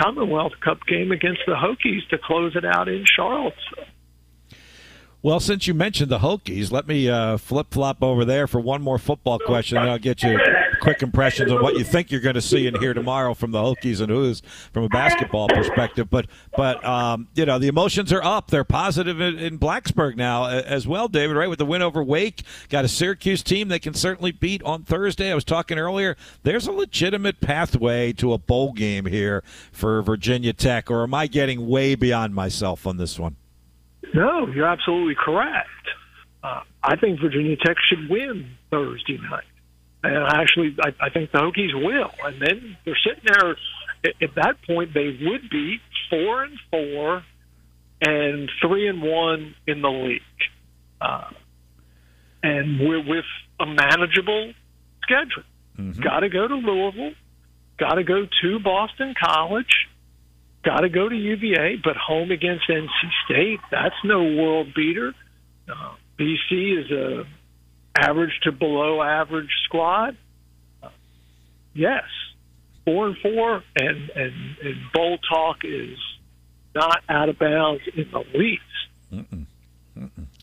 [0.00, 3.84] Commonwealth Cup game against the Hokies to close it out in Charlottesville.
[5.22, 8.80] Well, since you mentioned the Hokies, let me uh, flip flop over there for one
[8.80, 10.38] more football question, and I'll get you
[10.80, 13.58] quick impressions of what you think you're going to see and hear tomorrow from the
[13.58, 16.08] Hokies and Hoos from a basketball perspective.
[16.10, 16.26] But,
[16.56, 18.50] but um, you know, the emotions are up.
[18.50, 21.36] They're positive in, in Blacksburg now as well, David.
[21.36, 24.82] Right with the win over Wake, got a Syracuse team they can certainly beat on
[24.82, 25.30] Thursday.
[25.30, 26.16] I was talking earlier.
[26.42, 31.26] There's a legitimate pathway to a bowl game here for Virginia Tech, or am I
[31.26, 33.36] getting way beyond myself on this one?
[34.14, 35.68] No, you're absolutely correct.
[36.42, 39.44] Uh, I think Virginia Tech should win Thursday night.
[40.02, 42.10] And actually, I, I think the Hokies will.
[42.24, 43.56] And then they're sitting there.
[44.04, 45.78] At, at that point, they would be
[46.08, 47.22] four and four,
[48.00, 50.22] and three and one in the league,
[51.02, 51.30] uh,
[52.42, 53.26] and we're with
[53.60, 54.54] a manageable
[55.02, 55.42] schedule.
[55.78, 56.00] Mm-hmm.
[56.00, 57.12] Got to go to Louisville.
[57.78, 59.86] Got to go to Boston College
[60.64, 62.88] got to go to UVA, but home against NC
[63.24, 65.14] State, that's no world beater.
[65.68, 67.24] Uh, BC is a
[68.00, 70.16] average to below average squad.
[71.74, 72.04] Yes,
[72.84, 75.98] four and four, and, and and bowl talk is
[76.74, 78.62] not out of bounds in the least.
[79.12, 79.46] Mm-mm.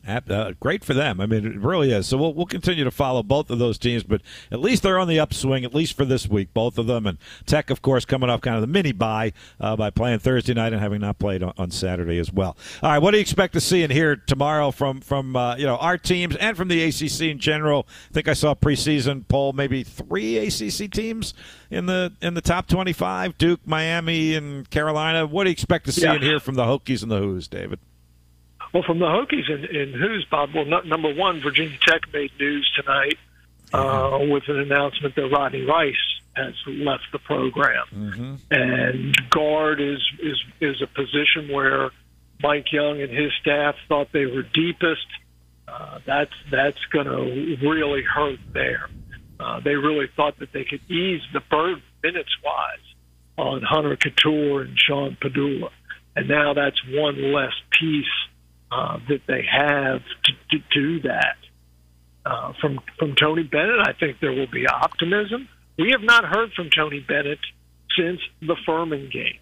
[0.08, 1.20] Uh, great for them.
[1.20, 2.06] I mean, it really is.
[2.06, 5.06] So we'll, we'll continue to follow both of those teams, but at least they're on
[5.06, 7.06] the upswing, at least for this week, both of them.
[7.06, 10.54] And Tech, of course, coming off kind of the mini bye uh, by playing Thursday
[10.54, 12.56] night and having not played on, on, Saturday as well.
[12.82, 15.66] All right, what do you expect to see and hear tomorrow from from uh, you
[15.66, 17.86] know our teams and from the ACC in general?
[18.10, 21.34] I think I saw a preseason poll, maybe three ACC teams
[21.70, 25.26] in the in the top twenty-five: Duke, Miami, and Carolina.
[25.26, 26.14] What do you expect to see yeah.
[26.14, 27.78] and hear from the Hokies and the Hoos, David?
[28.72, 30.50] Well, from the Hokies and, and Hoos Bob?
[30.54, 33.18] Well, not, number one, Virginia Tech made news tonight
[33.72, 35.94] uh, with an announcement that Rodney Rice
[36.36, 38.34] has left the program, mm-hmm.
[38.50, 41.90] and guard is is is a position where
[42.42, 45.06] Mike Young and his staff thought they were deepest.
[45.66, 48.88] Uh, that's that's going to really hurt there.
[49.40, 52.78] Uh, they really thought that they could ease the burden minutes wise
[53.36, 55.70] on Hunter Cattoor and Sean Pedulla,
[56.16, 58.06] and now that's one less piece
[58.70, 61.36] uh, that they have to, to do that.
[62.26, 65.48] Uh, from from Tony Bennett, I think there will be optimism.
[65.78, 67.38] We have not heard from Tony Bennett
[67.96, 69.38] since the Furman game,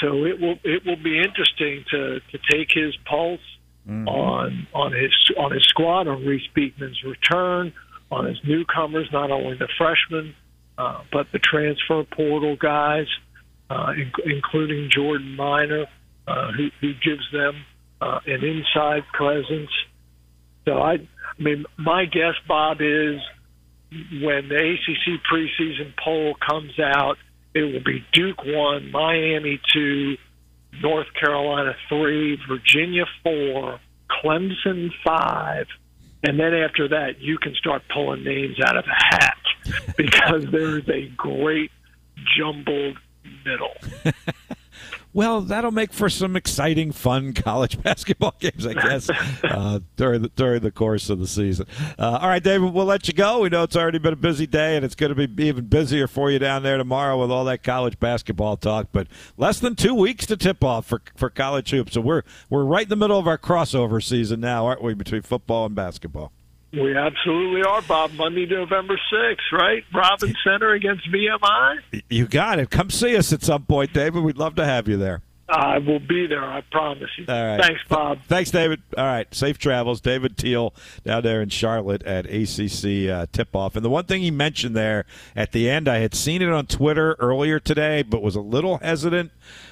[0.00, 3.40] so it will it will be interesting to to take his pulse
[3.86, 4.08] mm-hmm.
[4.08, 7.72] on on his on his squad, on Reece Beekman's return,
[8.10, 10.34] on his newcomers, not only the freshmen
[10.78, 13.06] uh, but the transfer portal guys,
[13.70, 15.86] uh, in, including Jordan Minor,
[16.28, 17.54] uh, who, who gives them
[18.00, 19.70] uh, an inside presence.
[20.64, 23.20] So I, I mean, my guess, Bob, is
[23.90, 27.16] when the ACC preseason poll comes out,
[27.54, 30.16] it will be Duke one, Miami two,
[30.82, 33.80] North Carolina three, Virginia four,
[34.10, 35.66] Clemson five,
[36.22, 39.38] and then after that, you can start pulling names out of a hat
[39.96, 41.70] because there is a great
[42.36, 42.98] jumbled
[43.44, 43.74] middle.
[45.16, 49.08] Well, that'll make for some exciting, fun college basketball games, I guess,
[49.44, 51.66] uh, during the during the course of the season.
[51.98, 53.40] Uh, all right, David, we'll let you go.
[53.40, 56.06] We know it's already been a busy day, and it's going to be even busier
[56.06, 58.88] for you down there tomorrow with all that college basketball talk.
[58.92, 59.06] But
[59.38, 62.84] less than two weeks to tip off for for college hoops, so we're we're right
[62.84, 66.30] in the middle of our crossover season now, aren't we, between football and basketball?
[66.72, 68.12] We absolutely are, Bob.
[68.12, 69.84] Monday, November 6th, right?
[69.94, 72.02] Robins Center against VMI.
[72.10, 72.70] You got it.
[72.70, 74.22] Come see us at some point, David.
[74.22, 75.22] We'd love to have you there.
[75.48, 76.44] I will be there.
[76.44, 77.24] I promise you.
[77.28, 77.60] All right.
[77.60, 78.18] Thanks, Bob.
[78.26, 78.82] Thanks, David.
[78.96, 79.32] All right.
[79.32, 80.00] Safe travels.
[80.00, 80.74] David Teel,
[81.04, 83.76] down there in Charlotte at ACC uh, tip off.
[83.76, 85.04] And the one thing he mentioned there
[85.36, 88.78] at the end, I had seen it on Twitter earlier today, but was a little
[88.78, 89.30] hesitant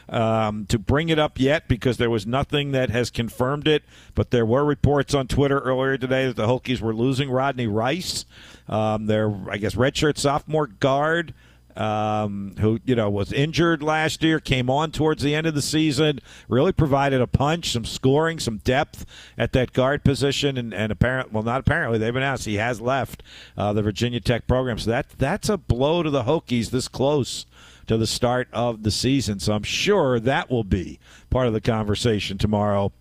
[0.09, 3.83] um, to bring it up yet because there was nothing that has confirmed it.
[4.15, 8.27] But there were reports on Twitter earlier today that the Hokies were losing Rodney Rice,
[8.69, 11.35] um, their, I guess, redshirt sophomore guard
[11.77, 15.63] um, who you know was injured last year, came on towards the end of the
[15.63, 19.05] season, really provided a punch, some scoring, some depth
[19.37, 23.23] at that guard position, and, and apparently, well, not apparently, they've announced he has left
[23.57, 24.79] uh, the Virginia Tech program.
[24.79, 27.47] So that that's a blow to the Hokies this close
[27.87, 29.41] to the start of the season.
[29.41, 30.99] So I'm sure that will be
[31.31, 32.93] part of the conversation tomorrow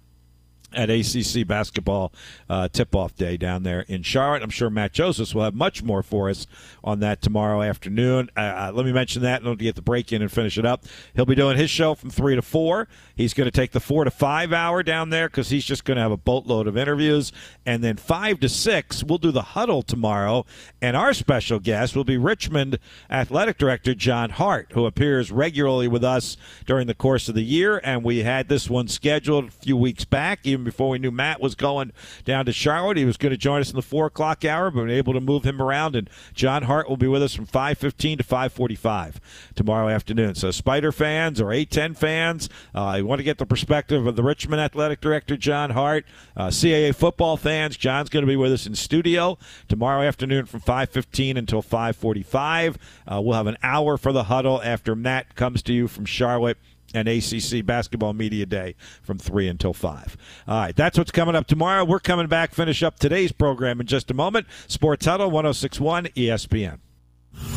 [0.74, 2.12] at ACC basketball
[2.50, 4.44] uh, tip-off day down there in Charlotte.
[4.44, 6.48] I'm sure Matt Josephs will have much more for us
[6.84, 8.30] on that tomorrow afternoon.
[8.36, 10.66] Uh, uh let me mention that and we'll get the break in and finish it
[10.66, 10.86] up.
[11.16, 12.88] He'll be doing his show from three to four.
[13.16, 15.98] He's going to take the four to five hour down there because he's just going
[15.98, 17.32] to have a boatload of interviews,
[17.66, 20.46] and then five to six we'll do the huddle tomorrow.
[20.82, 26.04] And our special guest will be Richmond athletic director John Hart, who appears regularly with
[26.04, 27.80] us during the course of the year.
[27.84, 31.42] And we had this one scheduled a few weeks back, even before we knew Matt
[31.42, 31.92] was going
[32.26, 32.98] down to Charlotte.
[32.98, 35.14] He was going to join us in the four o'clock hour, but we are able
[35.14, 35.96] to move him around.
[35.96, 39.20] And John Hart will be with us from five fifteen to five forty-five
[39.56, 40.36] tomorrow afternoon.
[40.36, 44.62] So Spider fans or A10 fans, uh, want to get the perspective of the Richmond
[44.62, 46.06] athletic director John Hart.
[46.36, 49.38] Uh, CAA football fans, John's going to be with us in studio
[49.68, 52.78] tomorrow afternoon from five fifteen until five forty-five.
[53.08, 56.58] Uh, we'll have an hour for the huddle after Matt comes to you from Charlotte
[56.94, 60.18] and ACC Basketball Media Day from 3 until 5.
[60.48, 61.86] All right, that's what's coming up tomorrow.
[61.86, 64.48] We're coming back, finish up today's program in just a moment.
[64.68, 66.80] Sports Huddle 1061 ESPN.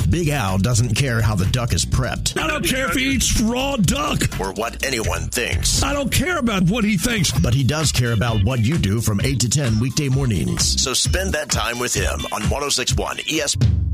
[0.09, 2.41] Big Al doesn't care how the duck is prepped.
[2.41, 4.23] I don't care if he eats raw duck.
[4.41, 5.83] Or what anyone thinks.
[5.83, 7.31] I don't care about what he thinks.
[7.33, 10.83] But he does care about what you do from 8 to 10 weekday mornings.
[10.83, 13.87] So spend that time with him on 1061 ESPN.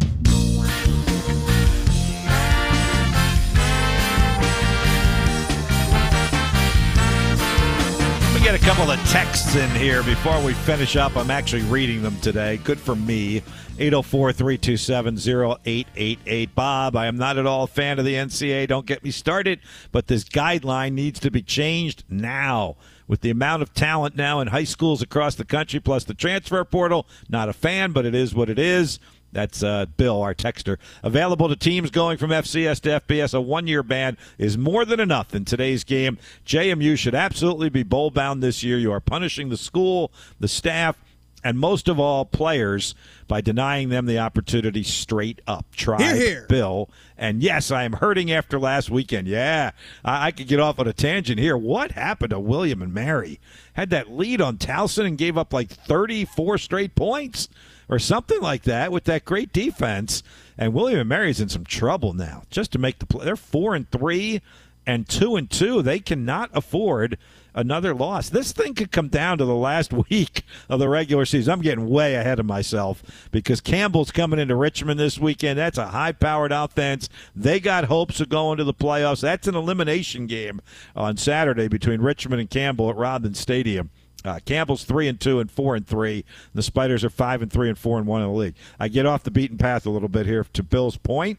[8.43, 11.17] Get a couple of texts in here before we finish up.
[11.17, 12.57] I'm actually reading them today.
[12.57, 13.37] Good for me.
[13.79, 15.17] 804 327
[15.65, 16.53] 0888.
[16.53, 18.67] Bob, I am not at all a fan of the NCAA.
[18.67, 19.61] Don't get me started,
[19.93, 22.75] but this guideline needs to be changed now.
[23.07, 26.65] With the amount of talent now in high schools across the country, plus the transfer
[26.65, 28.99] portal, not a fan, but it is what it is.
[29.33, 30.77] That's uh, Bill, our texter.
[31.03, 35.01] Available to teams going from FCS to FBS, a one year ban is more than
[35.01, 36.19] enough in today's game.
[36.47, 38.79] JMU should absolutely be bowl bound this year.
[38.79, 40.97] You are punishing the school, the staff,
[41.45, 42.95] and most of all, players
[43.27, 45.67] by denying them the opportunity straight up.
[45.75, 46.47] Try here, here.
[46.49, 46.89] Bill.
[47.17, 49.27] And yes, I am hurting after last weekend.
[49.27, 49.73] Yeah,
[50.05, 51.57] I, I could get off on a tangent here.
[51.57, 53.41] What happened to William and Mary?
[53.73, 57.49] Had that lead on Towson and gave up like 34 straight points
[57.93, 60.23] or something like that with that great defense.
[60.57, 62.45] And William and Mary's in some trouble now.
[62.49, 64.41] Just to make the play, they're four and three
[64.87, 65.83] and two and two.
[65.83, 67.19] They cannot afford
[67.55, 68.31] another loss.
[68.31, 71.53] This thing could come down to the last week of the regular season.
[71.53, 75.59] I'm getting way ahead of myself because Campbell's coming into Richmond this weekend.
[75.59, 77.11] That's a high powered offense.
[77.37, 79.21] They got hopes of going to the playoffs.
[79.21, 80.63] That's an elimination game
[80.97, 83.91] on Saturday between Richmond and Campbell at Robins Stadium.
[84.25, 86.25] Uh, Campbell's three and two and four and three.
[86.55, 88.55] The Spiders are five and three and four and one in the league.
[88.79, 91.39] I get off the beaten path a little bit here to Bill's point,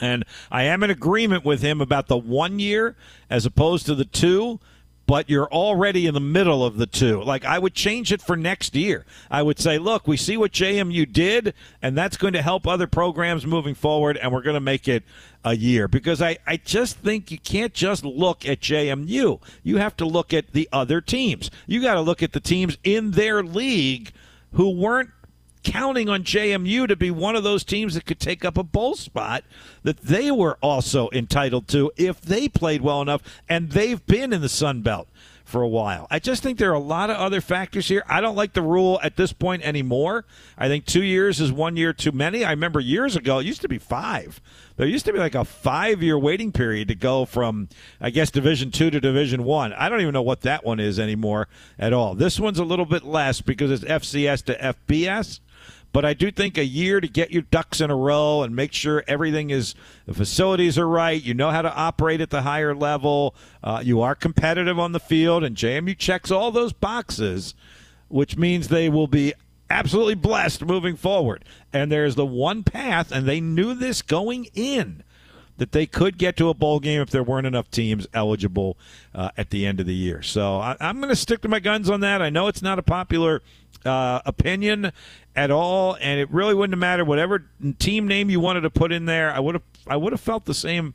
[0.00, 2.96] and I am in agreement with him about the one year
[3.30, 4.60] as opposed to the two
[5.06, 7.22] but you're already in the middle of the two.
[7.22, 9.04] Like I would change it for next year.
[9.30, 12.86] I would say, look, we see what JMU did, and that's going to help other
[12.86, 15.04] programs moving forward, and we're going to make it
[15.44, 19.40] a year because I, I just think you can't just look at JMU.
[19.62, 21.50] You have to look at the other teams.
[21.66, 24.12] You got to look at the teams in their league
[24.52, 25.10] who weren't
[25.64, 28.94] counting on JMU to be one of those teams that could take up a bowl
[28.94, 29.44] spot
[29.82, 34.40] that they were also entitled to if they played well enough, and they've been in
[34.40, 35.08] the Sun Belt
[35.44, 36.06] for a while.
[36.10, 38.02] I just think there are a lot of other factors here.
[38.08, 40.24] I don't like the rule at this point anymore.
[40.56, 42.44] I think two years is one year too many.
[42.44, 44.40] I remember years ago, it used to be five.
[44.76, 47.68] There used to be like a five year waiting period to go from,
[48.00, 49.72] I guess, Division two to Division one.
[49.72, 49.84] I.
[49.84, 51.46] I don't even know what that one is anymore
[51.78, 52.14] at all.
[52.14, 55.40] This one's a little bit less because it's FCS to FBS.
[55.94, 58.72] But I do think a year to get your ducks in a row and make
[58.72, 59.76] sure everything is
[60.06, 61.22] the facilities are right.
[61.22, 63.36] You know how to operate at the higher level.
[63.62, 67.54] Uh, you are competitive on the field, and JMU checks all those boxes,
[68.08, 69.34] which means they will be
[69.70, 71.44] absolutely blessed moving forward.
[71.72, 75.04] And there's the one path, and they knew this going in
[75.58, 78.76] that they could get to a bowl game if there weren't enough teams eligible
[79.14, 80.22] uh, at the end of the year.
[80.22, 82.20] So I, am going to stick to my guns on that.
[82.20, 83.42] I know it's not a popular
[83.84, 84.92] uh, opinion
[85.36, 87.44] at all, and it really wouldn't have mattered whatever
[87.78, 89.32] team name you wanted to put in there.
[89.32, 90.94] I would have I would have felt the same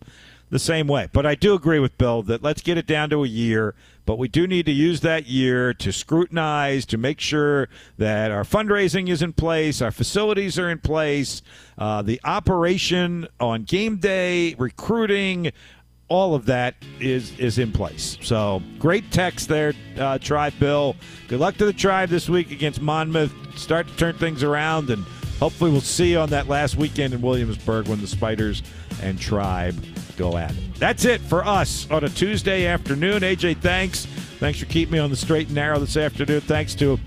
[0.50, 1.08] the same way.
[1.12, 3.76] But I do agree with Bill that let's get it down to a year.
[4.06, 7.70] But we do need to use that year to scrutinize, to make sure
[8.00, 11.44] that our fundraising is in place, our facilities are in place,
[11.78, 15.52] uh, the operation on game day, recruiting,
[16.10, 18.18] all of that is is in place.
[18.22, 20.95] So great text there, uh, Tribe Bill.
[21.28, 23.34] Good luck to the Tribe this week against Monmouth.
[23.57, 25.03] Start to turn things around, and
[25.39, 28.64] hopefully we'll see you on that last weekend in Williamsburg when the Spiders
[29.01, 29.76] and Tribe
[30.18, 30.76] go at it.
[30.76, 33.22] That's it for us on a Tuesday afternoon.
[33.22, 34.07] AJ, thanks
[34.39, 36.39] Thanks for keeping me on the straight and narrow this afternoon.
[36.39, 36.97] Thanks to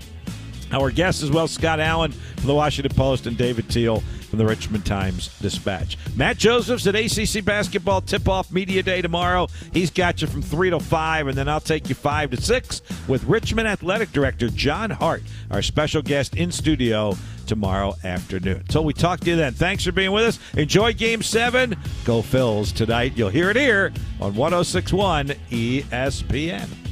[0.73, 4.45] our guests as well, Scott Allen from the Washington Post and David Teel from the
[4.45, 5.97] Richmond Times Dispatch.
[6.15, 9.47] Matt Josephs at ACC Basketball Tip-Off Media Day tomorrow.
[9.71, 12.81] He's got you from 3 to 5, and then I'll take you 5 to 6
[13.07, 15.21] with Richmond Athletic Director John Hart,
[15.51, 17.15] our special guest in studio
[17.45, 18.57] tomorrow afternoon.
[18.61, 20.39] Until we talk to you then, thanks for being with us.
[20.57, 21.75] Enjoy Game 7.
[22.05, 23.13] Go Phils tonight.
[23.15, 26.82] You'll hear it here on 1061 ESPN.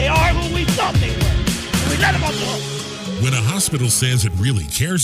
[0.00, 1.92] They are who we thought they were.
[1.92, 3.22] We let them off the hook.
[3.22, 4.98] When a hospital says it really cares